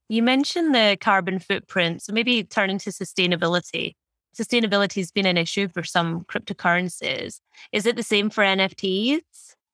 You 0.10 0.24
mentioned 0.24 0.76
the 0.76 0.98
carbon 1.00 1.40
footprint. 1.40 2.04
So 2.04 2.14
maybe 2.14 2.44
turning 2.44 2.78
to 2.80 2.92
sustainability. 2.92 3.94
Sustainability 4.38 4.96
has 4.96 5.12
been 5.12 5.26
an 5.26 5.38
issue 5.38 5.68
for 5.68 5.84
some 5.84 6.26
cryptocurrencies. 6.26 7.40
Is 7.72 7.86
it 7.86 7.96
the 7.96 8.04
same 8.04 8.30
for 8.30 8.44
NFTs? 8.44 9.22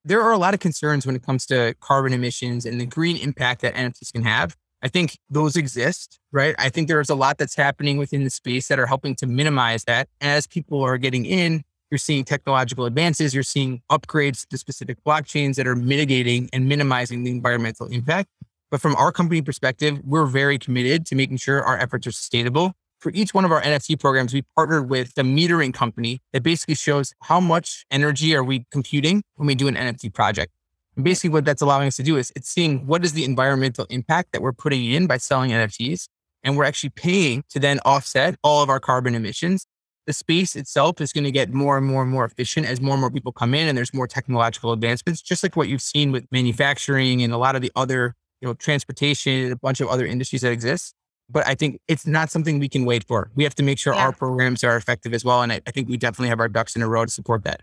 there 0.04 0.22
are 0.22 0.32
a 0.32 0.38
lot 0.38 0.54
of 0.54 0.60
concerns 0.60 1.06
when 1.06 1.16
it 1.16 1.24
comes 1.24 1.46
to 1.48 1.76
carbon 1.80 2.14
emissions 2.14 2.66
and 2.66 2.82
the 2.82 2.86
green 2.86 3.18
impact 3.18 3.62
that 3.62 3.76
NFTs 3.76 4.12
can 4.12 4.24
have. 4.24 4.56
I 4.82 4.88
think 4.88 5.20
those 5.30 5.56
exist, 5.56 6.20
right? 6.32 6.56
I 6.58 6.70
think 6.70 6.88
there's 6.88 7.10
a 7.10 7.16
lot 7.16 7.38
that's 7.38 7.56
happening 7.56 7.98
within 7.98 8.24
the 8.24 8.32
space 8.32 8.68
that 8.70 8.80
are 8.80 8.88
helping 8.88 9.16
to 9.18 9.28
minimize 9.28 9.84
that. 9.84 10.10
As 10.22 10.48
people 10.48 10.82
are 10.82 10.98
getting 10.98 11.26
in, 11.26 11.64
you're 11.92 12.00
seeing 12.00 12.24
technological 12.24 12.86
advances, 12.86 13.34
you're 13.36 13.44
seeing 13.44 13.84
upgrades 13.92 14.48
to 14.48 14.58
specific 14.58 14.98
blockchains 15.06 15.56
that 15.56 15.68
are 15.68 15.76
mitigating 15.76 16.50
and 16.52 16.68
minimizing 16.68 17.24
the 17.24 17.30
environmental 17.30 17.88
impact. 17.88 18.30
But 18.72 18.80
from 18.80 18.96
our 18.96 19.12
company 19.12 19.42
perspective, 19.42 20.00
we're 20.04 20.26
very 20.26 20.58
committed 20.58 21.06
to 21.08 21.16
making 21.16 21.38
sure 21.38 21.62
our 21.62 21.78
efforts 21.78 22.08
are 22.08 22.12
sustainable. 22.14 22.72
For 23.00 23.12
each 23.14 23.34
one 23.34 23.44
of 23.44 23.52
our 23.52 23.62
NFT 23.62 24.00
programs, 24.00 24.34
we 24.34 24.44
partnered 24.56 24.90
with 24.90 25.12
a 25.18 25.24
metering 25.24 25.74
company 25.74 26.22
that 26.32 26.42
basically 26.42 26.76
shows 26.76 27.14
how 27.24 27.42
much 27.42 27.86
energy 27.92 28.34
are 28.34 28.44
we 28.44 28.66
computing 28.72 29.24
when 29.36 29.48
we 29.48 29.56
do 29.56 29.68
an 29.68 29.76
NFT 29.76 30.14
project. 30.14 30.54
And 30.96 31.04
basically, 31.04 31.32
what 31.32 31.44
that's 31.44 31.62
allowing 31.62 31.88
us 31.88 31.98
to 31.98 32.04
do 32.04 32.16
is 32.16 32.32
it's 32.36 32.48
seeing 32.48 32.88
what 32.88 33.04
is 33.04 33.12
the 33.12 33.26
environmental 33.26 33.86
impact 33.90 34.32
that 34.32 34.42
we're 34.42 34.54
putting 34.54 34.86
in 34.86 35.06
by 35.06 35.18
selling 35.18 35.52
NFTs. 35.52 36.08
And 36.44 36.56
we're 36.56 36.64
actually 36.64 36.92
paying 36.92 37.44
to 37.50 37.60
then 37.60 37.80
offset 37.84 38.36
all 38.42 38.64
of 38.64 38.70
our 38.70 38.80
carbon 38.80 39.16
emissions. 39.16 39.68
The 40.08 40.14
space 40.14 40.56
itself 40.56 41.02
is 41.02 41.14
going 41.14 41.26
to 41.26 41.32
get 41.32 41.54
more 41.54 41.78
and 41.78 41.86
more 41.86 42.02
and 42.02 42.12
more 42.12 42.26
efficient 42.26 42.68
as 42.68 42.82
more 42.82 42.94
and 42.94 43.02
more 43.02 43.12
people 43.12 43.32
come 43.32 43.54
in 43.54 43.68
and 43.68 43.78
there's 43.78 43.94
more 43.94 44.08
technological 44.08 44.72
advancements, 44.72 45.22
just 45.22 45.44
like 45.44 45.56
what 45.56 45.68
you've 45.68 45.82
seen 45.82 46.12
with 46.12 46.26
manufacturing 46.32 47.22
and 47.22 47.32
a 47.32 47.38
lot 47.38 47.56
of 47.56 47.62
the 47.62 47.72
other, 47.76 48.16
you 48.42 48.48
know, 48.48 48.54
transportation 48.56 49.44
and 49.44 49.52
a 49.54 49.56
bunch 49.56 49.80
of 49.80 49.88
other 49.88 50.06
industries 50.06 50.42
that 50.42 50.52
exist. 50.52 50.94
But 51.30 51.48
I 51.48 51.56
think 51.56 51.80
it's 51.88 52.06
not 52.06 52.30
something 52.30 52.60
we 52.60 52.68
can 52.68 52.84
wait 52.84 53.06
for. 53.08 53.32
We 53.36 53.46
have 53.46 53.56
to 53.56 53.64
make 53.64 53.80
sure 53.80 53.94
yeah. 53.94 54.04
our 54.04 54.12
programs 54.12 54.64
are 54.64 54.76
effective 54.76 55.14
as 55.14 55.24
well. 55.24 55.42
And 55.42 55.54
I, 55.54 55.62
I 55.66 55.72
think 55.72 55.88
we 55.88 55.96
definitely 55.96 56.28
have 56.30 56.42
our 56.42 56.50
ducks 56.50 56.76
in 56.76 56.82
a 56.82 56.90
row 56.90 57.06
to 57.06 57.12
support 57.12 57.44
that. 57.46 57.62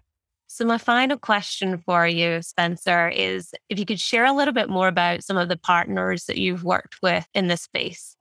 So, 0.51 0.65
my 0.65 0.79
final 0.79 1.19
question 1.19 1.77
for 1.85 2.07
you, 2.07 2.41
Spencer, 2.41 3.09
is 3.09 3.53
if 3.69 3.79
you 3.79 3.85
could 3.85 4.01
share 4.01 4.25
a 4.25 4.33
little 4.33 4.55
bit 4.55 4.71
more 4.71 4.89
about 4.89 5.23
some 5.23 5.37
of 5.37 5.51
the 5.51 5.59
partners 5.59 6.25
that 6.25 6.39
you've 6.39 6.65
worked 6.65 6.97
with 7.03 7.27
in 7.35 7.49
this 7.49 7.61
space. 7.61 8.17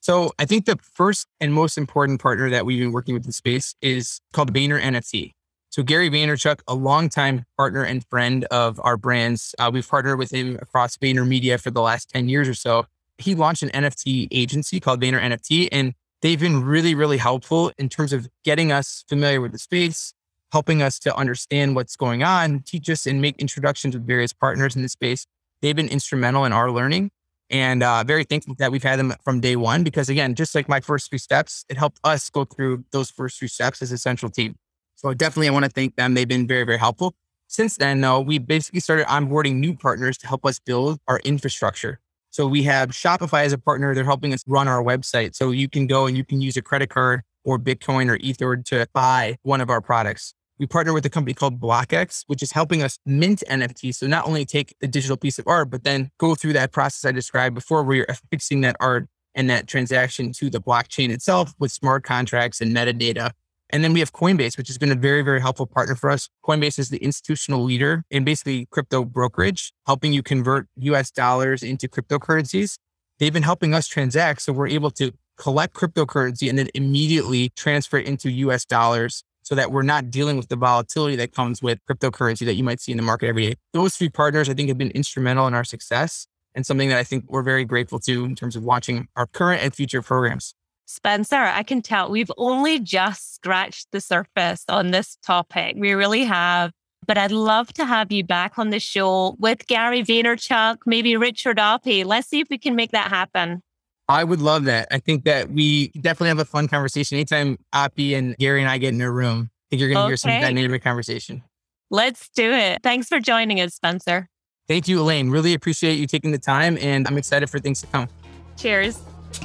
So, 0.00 0.30
I 0.38 0.44
think 0.44 0.66
the 0.66 0.78
first 0.80 1.26
and 1.40 1.52
most 1.52 1.76
important 1.76 2.20
partner 2.20 2.48
that 2.48 2.64
we've 2.64 2.78
been 2.78 2.92
working 2.92 3.14
with 3.14 3.26
in 3.26 3.32
space 3.32 3.74
is 3.82 4.20
called 4.32 4.54
Vayner 4.54 4.80
NFT. 4.80 5.32
So, 5.78 5.84
Gary 5.84 6.10
Vaynerchuk, 6.10 6.58
a 6.66 6.74
longtime 6.74 7.44
partner 7.56 7.84
and 7.84 8.04
friend 8.10 8.44
of 8.46 8.80
our 8.82 8.96
brands, 8.96 9.54
uh, 9.60 9.70
we've 9.72 9.88
partnered 9.88 10.18
with 10.18 10.32
him 10.32 10.58
across 10.60 10.96
Vayner 10.96 11.24
Media 11.24 11.56
for 11.56 11.70
the 11.70 11.80
last 11.80 12.10
10 12.10 12.28
years 12.28 12.48
or 12.48 12.54
so. 12.54 12.86
He 13.18 13.36
launched 13.36 13.62
an 13.62 13.68
NFT 13.68 14.26
agency 14.32 14.80
called 14.80 15.00
Vayner 15.00 15.22
NFT, 15.22 15.68
and 15.70 15.94
they've 16.20 16.40
been 16.40 16.64
really, 16.64 16.96
really 16.96 17.18
helpful 17.18 17.70
in 17.78 17.88
terms 17.88 18.12
of 18.12 18.26
getting 18.44 18.72
us 18.72 19.04
familiar 19.08 19.40
with 19.40 19.52
the 19.52 19.58
space, 19.60 20.14
helping 20.50 20.82
us 20.82 20.98
to 20.98 21.14
understand 21.14 21.76
what's 21.76 21.94
going 21.94 22.24
on, 22.24 22.58
teach 22.66 22.90
us 22.90 23.06
and 23.06 23.22
make 23.22 23.36
introductions 23.36 23.94
with 23.94 24.04
various 24.04 24.32
partners 24.32 24.74
in 24.74 24.82
the 24.82 24.88
space. 24.88 25.28
They've 25.62 25.76
been 25.76 25.86
instrumental 25.86 26.44
in 26.44 26.52
our 26.52 26.72
learning 26.72 27.12
and 27.50 27.84
uh, 27.84 28.02
very 28.02 28.24
thankful 28.24 28.56
that 28.58 28.72
we've 28.72 28.82
had 28.82 28.98
them 28.98 29.14
from 29.22 29.38
day 29.38 29.54
one 29.54 29.84
because 29.84 30.08
again, 30.08 30.34
just 30.34 30.56
like 30.56 30.68
my 30.68 30.80
first 30.80 31.08
three 31.08 31.20
steps, 31.20 31.64
it 31.68 31.76
helped 31.76 32.00
us 32.02 32.30
go 32.30 32.44
through 32.44 32.84
those 32.90 33.12
first 33.12 33.38
three 33.38 33.46
steps 33.46 33.80
as 33.80 33.92
a 33.92 33.98
central 33.98 34.28
team. 34.28 34.56
So 34.98 35.14
definitely 35.14 35.48
I 35.48 35.52
want 35.52 35.64
to 35.64 35.70
thank 35.70 35.96
them. 35.96 36.14
They've 36.14 36.28
been 36.28 36.46
very, 36.46 36.64
very 36.64 36.78
helpful. 36.78 37.14
Since 37.46 37.76
then, 37.76 38.00
though, 38.00 38.20
we 38.20 38.38
basically 38.38 38.80
started 38.80 39.06
onboarding 39.06 39.56
new 39.56 39.74
partners 39.74 40.18
to 40.18 40.26
help 40.26 40.44
us 40.44 40.58
build 40.58 41.00
our 41.08 41.18
infrastructure. 41.20 42.00
So 42.30 42.46
we 42.46 42.64
have 42.64 42.90
Shopify 42.90 43.44
as 43.44 43.52
a 43.52 43.58
partner. 43.58 43.94
They're 43.94 44.04
helping 44.04 44.34
us 44.34 44.44
run 44.46 44.68
our 44.68 44.82
website. 44.82 45.34
So 45.34 45.50
you 45.50 45.68
can 45.68 45.86
go 45.86 46.06
and 46.06 46.16
you 46.16 46.24
can 46.24 46.40
use 46.40 46.56
a 46.56 46.62
credit 46.62 46.90
card 46.90 47.22
or 47.44 47.58
Bitcoin 47.58 48.10
or 48.10 48.16
Ether 48.16 48.56
to 48.56 48.86
buy 48.92 49.38
one 49.42 49.60
of 49.60 49.70
our 49.70 49.80
products 49.80 50.34
we 50.58 50.66
partner 50.66 50.92
with 50.92 51.06
a 51.06 51.10
company 51.10 51.34
called 51.34 51.60
BlockX, 51.60 52.24
which 52.26 52.42
is 52.42 52.52
helping 52.52 52.82
us 52.82 52.98
mint 53.06 53.42
NFTs. 53.48 53.96
So 53.96 54.06
not 54.06 54.26
only 54.26 54.44
take 54.44 54.74
the 54.80 54.88
digital 54.88 55.16
piece 55.16 55.38
of 55.38 55.46
art, 55.46 55.70
but 55.70 55.84
then 55.84 56.10
go 56.18 56.34
through 56.34 56.54
that 56.54 56.72
process 56.72 57.08
I 57.08 57.12
described 57.12 57.54
before 57.54 57.82
where 57.84 57.96
you're 57.96 58.06
affixing 58.08 58.62
that 58.62 58.76
art 58.80 59.06
and 59.34 59.48
that 59.50 59.68
transaction 59.68 60.32
to 60.32 60.50
the 60.50 60.60
blockchain 60.60 61.10
itself 61.10 61.54
with 61.58 61.70
smart 61.70 62.02
contracts 62.02 62.60
and 62.60 62.74
metadata. 62.74 63.32
And 63.70 63.84
then 63.84 63.92
we 63.92 64.00
have 64.00 64.12
Coinbase, 64.12 64.56
which 64.56 64.68
has 64.68 64.78
been 64.78 64.90
a 64.90 64.94
very, 64.94 65.22
very 65.22 65.40
helpful 65.40 65.66
partner 65.66 65.94
for 65.94 66.10
us. 66.10 66.28
Coinbase 66.44 66.78
is 66.78 66.88
the 66.88 66.98
institutional 66.98 67.62
leader 67.62 68.04
in 68.10 68.24
basically 68.24 68.66
crypto 68.70 69.04
brokerage, 69.04 69.72
helping 69.86 70.12
you 70.12 70.22
convert 70.22 70.66
US 70.76 71.10
dollars 71.10 71.62
into 71.62 71.88
cryptocurrencies. 71.88 72.78
They've 73.18 73.32
been 73.32 73.42
helping 73.42 73.74
us 73.74 73.86
transact. 73.86 74.42
So 74.42 74.52
we're 74.52 74.68
able 74.68 74.90
to 74.92 75.12
collect 75.36 75.74
cryptocurrency 75.74 76.48
and 76.48 76.58
then 76.58 76.68
immediately 76.74 77.50
transfer 77.50 77.98
it 77.98 78.06
into 78.06 78.30
US 78.30 78.64
dollars 78.64 79.22
so 79.42 79.54
that 79.54 79.70
we're 79.72 79.82
not 79.82 80.10
dealing 80.10 80.36
with 80.36 80.48
the 80.48 80.56
volatility 80.56 81.16
that 81.16 81.32
comes 81.32 81.62
with 81.62 81.78
cryptocurrency 81.88 82.44
that 82.44 82.54
you 82.54 82.64
might 82.64 82.80
see 82.80 82.92
in 82.92 82.98
the 82.98 83.02
market 83.02 83.28
every 83.28 83.48
day. 83.48 83.54
Those 83.72 83.96
three 83.96 84.10
partners, 84.10 84.48
I 84.48 84.54
think, 84.54 84.68
have 84.68 84.76
been 84.76 84.90
instrumental 84.90 85.46
in 85.46 85.54
our 85.54 85.64
success 85.64 86.26
and 86.54 86.66
something 86.66 86.88
that 86.88 86.98
I 86.98 87.04
think 87.04 87.24
we're 87.28 87.42
very 87.42 87.64
grateful 87.64 87.98
to 88.00 88.24
in 88.24 88.34
terms 88.34 88.56
of 88.56 88.62
watching 88.62 89.08
our 89.16 89.26
current 89.26 89.62
and 89.62 89.74
future 89.74 90.02
programs. 90.02 90.54
Spencer, 90.88 91.36
I 91.36 91.62
can 91.62 91.82
tell 91.82 92.10
we've 92.10 92.32
only 92.38 92.78
just 92.78 93.34
scratched 93.34 93.88
the 93.92 94.00
surface 94.00 94.64
on 94.70 94.90
this 94.90 95.18
topic. 95.22 95.76
We 95.78 95.92
really 95.92 96.24
have. 96.24 96.72
But 97.06 97.18
I'd 97.18 97.30
love 97.30 97.72
to 97.74 97.84
have 97.84 98.10
you 98.10 98.24
back 98.24 98.58
on 98.58 98.70
the 98.70 98.80
show 98.80 99.36
with 99.38 99.66
Gary 99.66 100.02
Vaynerchuk, 100.02 100.78
maybe 100.86 101.16
Richard 101.16 101.58
Oppy. 101.58 102.04
Let's 102.04 102.28
see 102.28 102.40
if 102.40 102.48
we 102.50 102.58
can 102.58 102.74
make 102.74 102.92
that 102.92 103.08
happen. 103.08 103.62
I 104.08 104.24
would 104.24 104.40
love 104.40 104.64
that. 104.64 104.88
I 104.90 104.98
think 104.98 105.24
that 105.24 105.50
we 105.50 105.88
definitely 105.88 106.28
have 106.28 106.38
a 106.38 106.46
fun 106.46 106.68
conversation. 106.68 107.16
Anytime 107.16 107.58
Oppy 107.74 108.16
and 108.16 108.36
Gary 108.38 108.62
and 108.62 108.70
I 108.70 108.78
get 108.78 108.94
in 108.94 109.00
a 109.02 109.10
room, 109.10 109.50
I 109.50 109.64
think 109.70 109.80
you're 109.80 109.90
going 109.90 109.96
to 109.96 110.02
okay. 110.04 110.10
hear 110.10 110.16
some 110.16 110.30
dynamic 110.30 110.82
conversation. 110.82 111.42
Let's 111.90 112.30
do 112.30 112.50
it. 112.50 112.82
Thanks 112.82 113.08
for 113.08 113.20
joining 113.20 113.60
us, 113.60 113.74
Spencer. 113.74 114.28
Thank 114.66 114.88
you, 114.88 115.00
Elaine. 115.00 115.28
Really 115.30 115.54
appreciate 115.54 115.98
you 115.98 116.06
taking 116.06 116.30
the 116.30 116.38
time, 116.38 116.78
and 116.78 117.06
I'm 117.06 117.16
excited 117.18 117.48
for 117.48 117.58
things 117.58 117.80
to 117.82 117.86
come. 117.86 118.08
Cheers. 118.56 118.98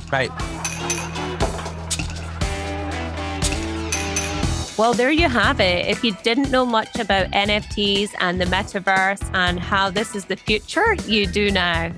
Bye. 0.10 0.30
Well, 4.76 4.96
there 4.96 5.12
you 5.12 5.30
have 5.30 5.60
it. 5.60 5.86
If 5.86 6.04
you 6.04 6.14
didn't 6.24 6.50
know 6.50 6.66
much 6.66 6.98
about 6.98 7.30
NFTs 7.30 8.10
and 8.20 8.42
the 8.42 8.46
metaverse 8.46 9.24
and 9.36 9.60
how 9.60 9.92
this 9.92 10.16
is 10.16 10.26
the 10.26 10.36
future, 10.36 10.96
you 11.06 11.28
do 11.28 11.52
now. 11.52 11.92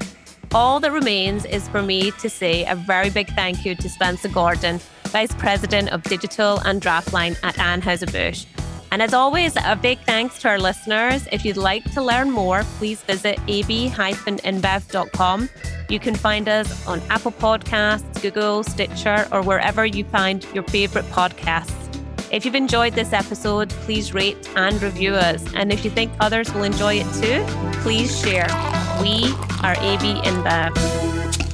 All 0.54 0.82
that 0.82 0.92
remains 0.92 1.46
is 1.46 1.70
for 1.70 1.82
me 1.82 2.12
to 2.12 2.30
say 2.30 2.66
a 2.66 2.76
very 2.76 3.10
big 3.10 3.30
thank 3.30 3.66
you 3.66 3.76
to 3.76 3.90
Spencer 3.90 4.28
Gordon, 4.28 4.82
Vice 5.06 5.34
President 5.36 5.90
of 5.90 6.04
Digital 6.04 6.60
and 6.66 6.82
Draftline 6.82 7.38
at 7.44 7.56
Anheuser-Busch. 7.56 8.46
And 8.92 9.02
as 9.02 9.14
always, 9.14 9.56
a 9.56 9.78
big 9.82 10.00
thanks 10.00 10.40
to 10.40 10.50
our 10.50 10.60
listeners. 10.60 11.28
If 11.32 11.46
you'd 11.46 11.56
like 11.56 11.90
to 11.94 12.02
learn 12.02 12.30
more, 12.30 12.64
please 12.78 13.02
visit 13.04 13.40
ab-inbev.com. 13.40 13.90
You 15.88 16.00
can 16.00 16.16
find 16.16 16.50
us 16.50 16.88
on 16.88 17.02
Apple 17.10 17.32
Podcasts, 17.32 18.22
Google, 18.22 18.64
Stitcher, 18.64 19.28
or 19.32 19.42
wherever 19.42 19.86
you 19.86 20.04
find 20.06 20.46
your 20.54 20.64
favorite 20.64 21.06
podcasts. 21.06 21.85
If 22.36 22.44
you've 22.44 22.54
enjoyed 22.54 22.96
this 22.96 23.14
episode, 23.14 23.70
please 23.70 24.14
rate 24.14 24.36
and 24.58 24.82
review 24.84 25.14
us. 25.14 25.42
And 25.54 25.72
if 25.72 25.86
you 25.86 25.90
think 25.90 26.12
others 26.20 26.54
will 26.54 26.64
enjoy 26.64 26.96
it 26.96 27.08
too, 27.14 27.46
please 27.80 28.20
share. 28.20 28.48
We 29.02 29.34
are 29.64 29.78
AB 29.80 30.20
InBev. 30.22 31.48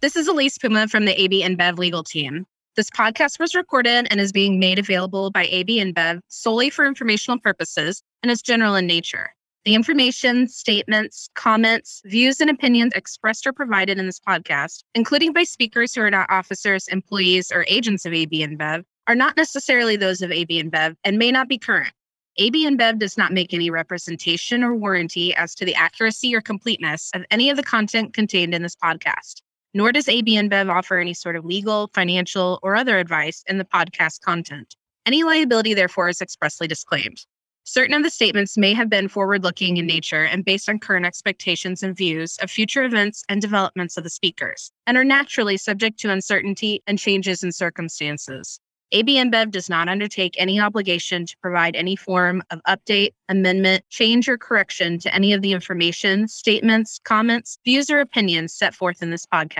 This 0.00 0.16
is 0.16 0.26
Elise 0.26 0.58
Puma 0.58 0.88
from 0.88 1.04
the 1.04 1.22
AB 1.22 1.44
InBev 1.44 1.78
legal 1.78 2.02
team. 2.02 2.44
This 2.74 2.90
podcast 2.90 3.38
was 3.38 3.54
recorded 3.54 4.08
and 4.10 4.18
is 4.18 4.32
being 4.32 4.58
made 4.58 4.80
available 4.80 5.30
by 5.30 5.44
AB 5.44 5.78
InBev 5.78 6.22
solely 6.26 6.70
for 6.70 6.84
informational 6.84 7.38
purposes 7.38 8.02
and 8.24 8.32
is 8.32 8.42
general 8.42 8.74
in 8.74 8.88
nature. 8.88 9.30
The 9.64 9.76
information, 9.76 10.48
statements, 10.48 11.28
comments, 11.36 12.02
views, 12.04 12.40
and 12.40 12.50
opinions 12.50 12.94
expressed 12.94 13.46
or 13.46 13.52
provided 13.52 13.96
in 13.96 14.06
this 14.06 14.18
podcast, 14.18 14.82
including 14.96 15.32
by 15.32 15.44
speakers 15.44 15.94
who 15.94 16.00
are 16.00 16.10
not 16.10 16.30
officers, 16.30 16.88
employees, 16.88 17.52
or 17.54 17.64
agents 17.68 18.04
of 18.04 18.12
AB 18.12 18.44
InBev, 18.44 18.82
are 19.08 19.14
not 19.14 19.36
necessarily 19.38 19.96
those 19.96 20.20
of 20.20 20.30
AB 20.30 20.62
InBev 20.62 20.94
and 21.02 21.18
may 21.18 21.32
not 21.32 21.48
be 21.48 21.58
current. 21.58 21.92
AB 22.36 22.64
InBev 22.66 22.98
does 22.98 23.18
not 23.18 23.32
make 23.32 23.52
any 23.52 23.70
representation 23.70 24.62
or 24.62 24.74
warranty 24.74 25.34
as 25.34 25.54
to 25.56 25.64
the 25.64 25.74
accuracy 25.74 26.34
or 26.34 26.40
completeness 26.40 27.10
of 27.14 27.24
any 27.32 27.50
of 27.50 27.56
the 27.56 27.62
content 27.62 28.14
contained 28.14 28.54
in 28.54 28.62
this 28.62 28.76
podcast, 28.76 29.40
nor 29.74 29.90
does 29.90 30.08
AB 30.08 30.36
InBev 30.36 30.70
offer 30.70 30.98
any 30.98 31.14
sort 31.14 31.34
of 31.34 31.44
legal, 31.44 31.90
financial, 31.94 32.60
or 32.62 32.76
other 32.76 32.98
advice 32.98 33.42
in 33.48 33.58
the 33.58 33.64
podcast 33.64 34.20
content. 34.20 34.76
Any 35.06 35.24
liability, 35.24 35.72
therefore, 35.72 36.10
is 36.10 36.20
expressly 36.20 36.68
disclaimed. 36.68 37.24
Certain 37.64 37.94
of 37.94 38.02
the 38.02 38.10
statements 38.10 38.56
may 38.56 38.72
have 38.72 38.88
been 38.88 39.08
forward 39.08 39.42
looking 39.42 39.78
in 39.78 39.86
nature 39.86 40.24
and 40.24 40.44
based 40.44 40.68
on 40.68 40.78
current 40.78 41.06
expectations 41.06 41.82
and 41.82 41.96
views 41.96 42.38
of 42.40 42.50
future 42.50 42.84
events 42.84 43.24
and 43.28 43.42
developments 43.42 43.96
of 43.96 44.04
the 44.04 44.10
speakers, 44.10 44.70
and 44.86 44.96
are 44.96 45.04
naturally 45.04 45.56
subject 45.56 45.98
to 46.00 46.10
uncertainty 46.10 46.82
and 46.86 46.98
changes 46.98 47.42
in 47.42 47.52
circumstances. 47.52 48.60
AB 48.92 49.16
InBev 49.16 49.50
does 49.50 49.68
not 49.68 49.88
undertake 49.88 50.34
any 50.38 50.58
obligation 50.58 51.26
to 51.26 51.36
provide 51.42 51.76
any 51.76 51.94
form 51.94 52.42
of 52.50 52.60
update, 52.66 53.12
amendment, 53.28 53.84
change, 53.90 54.28
or 54.28 54.38
correction 54.38 54.98
to 55.00 55.14
any 55.14 55.34
of 55.34 55.42
the 55.42 55.52
information, 55.52 56.26
statements, 56.26 56.98
comments, 57.04 57.58
views, 57.64 57.90
or 57.90 58.00
opinions 58.00 58.54
set 58.54 58.74
forth 58.74 59.02
in 59.02 59.10
this 59.10 59.26
podcast. 59.26 59.56